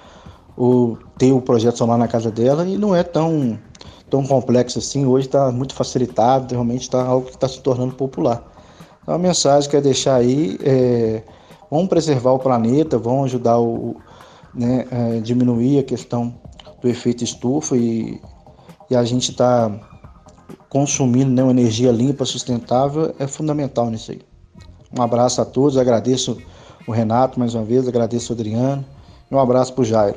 ou 0.56 0.98
ter 1.18 1.32
o 1.32 1.40
projeto 1.42 1.76
solar 1.76 1.98
na 1.98 2.08
casa 2.08 2.30
dela 2.30 2.66
e 2.66 2.78
não 2.78 2.96
é 2.96 3.02
tão, 3.02 3.58
tão 4.08 4.26
complexo 4.26 4.78
assim. 4.78 5.04
Hoje 5.04 5.26
está 5.26 5.52
muito 5.52 5.74
facilitado, 5.74 6.54
realmente 6.54 6.80
está 6.80 7.04
algo 7.04 7.26
que 7.26 7.34
está 7.36 7.46
se 7.46 7.60
tornando 7.60 7.94
popular. 7.94 8.42
Então 9.02 9.14
a 9.14 9.18
mensagem 9.18 9.68
que 9.68 9.76
é 9.76 9.82
deixar 9.82 10.16
aí 10.16 10.58
é 10.62 11.22
vamos 11.70 11.88
preservar 11.88 12.32
o 12.32 12.38
planeta, 12.38 12.96
vamos 12.96 13.26
ajudar 13.26 13.60
o 13.60 13.96
né, 14.54 14.86
é, 14.90 15.20
diminuir 15.20 15.78
a 15.78 15.82
questão 15.82 16.34
do 16.80 16.88
efeito 16.88 17.22
estufa 17.22 17.76
e, 17.76 18.18
e 18.88 18.96
a 18.96 19.04
gente 19.04 19.30
está 19.30 19.70
consumindo 20.70 21.30
né, 21.30 21.42
uma 21.42 21.52
energia 21.52 21.92
limpa, 21.92 22.24
sustentável, 22.24 23.14
é 23.18 23.26
fundamental 23.26 23.90
nisso 23.90 24.12
aí. 24.12 24.29
Um 24.96 25.02
abraço 25.02 25.40
a 25.40 25.44
todos, 25.44 25.76
agradeço 25.76 26.36
o 26.86 26.92
Renato 26.92 27.38
mais 27.38 27.54
uma 27.54 27.64
vez, 27.64 27.86
agradeço 27.86 28.32
o 28.32 28.36
Adriano 28.36 28.84
e 29.30 29.34
um 29.34 29.38
abraço 29.38 29.72
para 29.72 29.82
o 29.82 29.84
Jairo. 29.84 30.16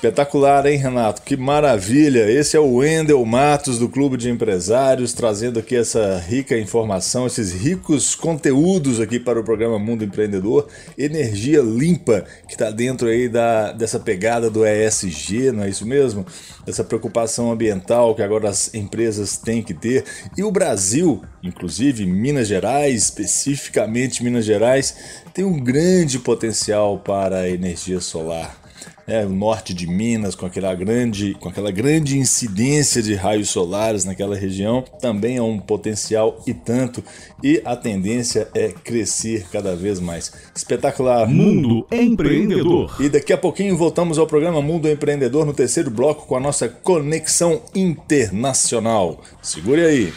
Espetacular, 0.00 0.64
hein, 0.64 0.78
Renato? 0.78 1.20
Que 1.20 1.36
maravilha! 1.36 2.30
Esse 2.30 2.56
é 2.56 2.58
o 2.58 2.76
Wendel 2.76 3.22
Matos 3.26 3.78
do 3.78 3.86
Clube 3.86 4.16
de 4.16 4.30
Empresários, 4.30 5.12
trazendo 5.12 5.58
aqui 5.58 5.76
essa 5.76 6.16
rica 6.16 6.56
informação, 6.56 7.26
esses 7.26 7.52
ricos 7.52 8.14
conteúdos 8.14 8.98
aqui 8.98 9.20
para 9.20 9.38
o 9.38 9.44
programa 9.44 9.78
Mundo 9.78 10.02
Empreendedor. 10.02 10.68
Energia 10.96 11.60
limpa, 11.60 12.24
que 12.48 12.54
está 12.54 12.70
dentro 12.70 13.08
aí 13.08 13.28
da, 13.28 13.72
dessa 13.72 14.00
pegada 14.00 14.48
do 14.48 14.64
ESG, 14.66 15.52
não 15.52 15.64
é 15.64 15.68
isso 15.68 15.84
mesmo? 15.84 16.24
Essa 16.66 16.82
preocupação 16.82 17.52
ambiental 17.52 18.14
que 18.14 18.22
agora 18.22 18.48
as 18.48 18.72
empresas 18.72 19.36
têm 19.36 19.62
que 19.62 19.74
ter. 19.74 20.06
E 20.34 20.42
o 20.42 20.50
Brasil, 20.50 21.20
inclusive 21.42 22.06
Minas 22.06 22.48
Gerais, 22.48 23.02
especificamente 23.02 24.24
Minas 24.24 24.46
Gerais, 24.46 24.96
tem 25.34 25.44
um 25.44 25.62
grande 25.62 26.18
potencial 26.18 26.98
para 26.98 27.40
a 27.40 27.50
energia 27.50 28.00
solar 28.00 28.60
é, 29.06 29.24
o 29.24 29.30
norte 29.30 29.74
de 29.74 29.86
Minas, 29.86 30.34
com 30.34 30.46
aquela, 30.46 30.74
grande, 30.74 31.34
com 31.40 31.48
aquela 31.48 31.70
grande 31.70 32.16
incidência 32.16 33.02
de 33.02 33.14
raios 33.14 33.50
solares 33.50 34.04
naquela 34.04 34.36
região, 34.36 34.84
também 35.00 35.36
é 35.36 35.42
um 35.42 35.58
potencial 35.58 36.40
e 36.46 36.54
tanto, 36.54 37.02
e 37.42 37.60
a 37.64 37.74
tendência 37.76 38.48
é 38.54 38.68
crescer 38.68 39.46
cada 39.50 39.74
vez 39.74 39.98
mais. 39.98 40.32
Espetacular! 40.54 41.28
Mundo 41.28 41.86
Empreendedor. 41.90 42.94
E 43.00 43.08
daqui 43.08 43.32
a 43.32 43.38
pouquinho 43.38 43.76
voltamos 43.76 44.18
ao 44.18 44.26
programa 44.26 44.62
Mundo 44.62 44.88
Empreendedor 44.88 45.44
no 45.44 45.52
terceiro 45.52 45.90
bloco 45.90 46.26
com 46.26 46.36
a 46.36 46.40
nossa 46.40 46.68
conexão 46.68 47.62
internacional. 47.74 49.22
Segure 49.42 49.84
aí! 49.84 50.12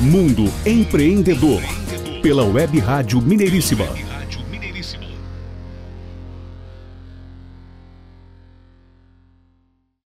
Mundo 0.00 0.44
Empreendedor, 0.66 1.62
pela 2.22 2.44
Web 2.44 2.78
Rádio 2.80 3.20
Mineiríssima 3.22 3.86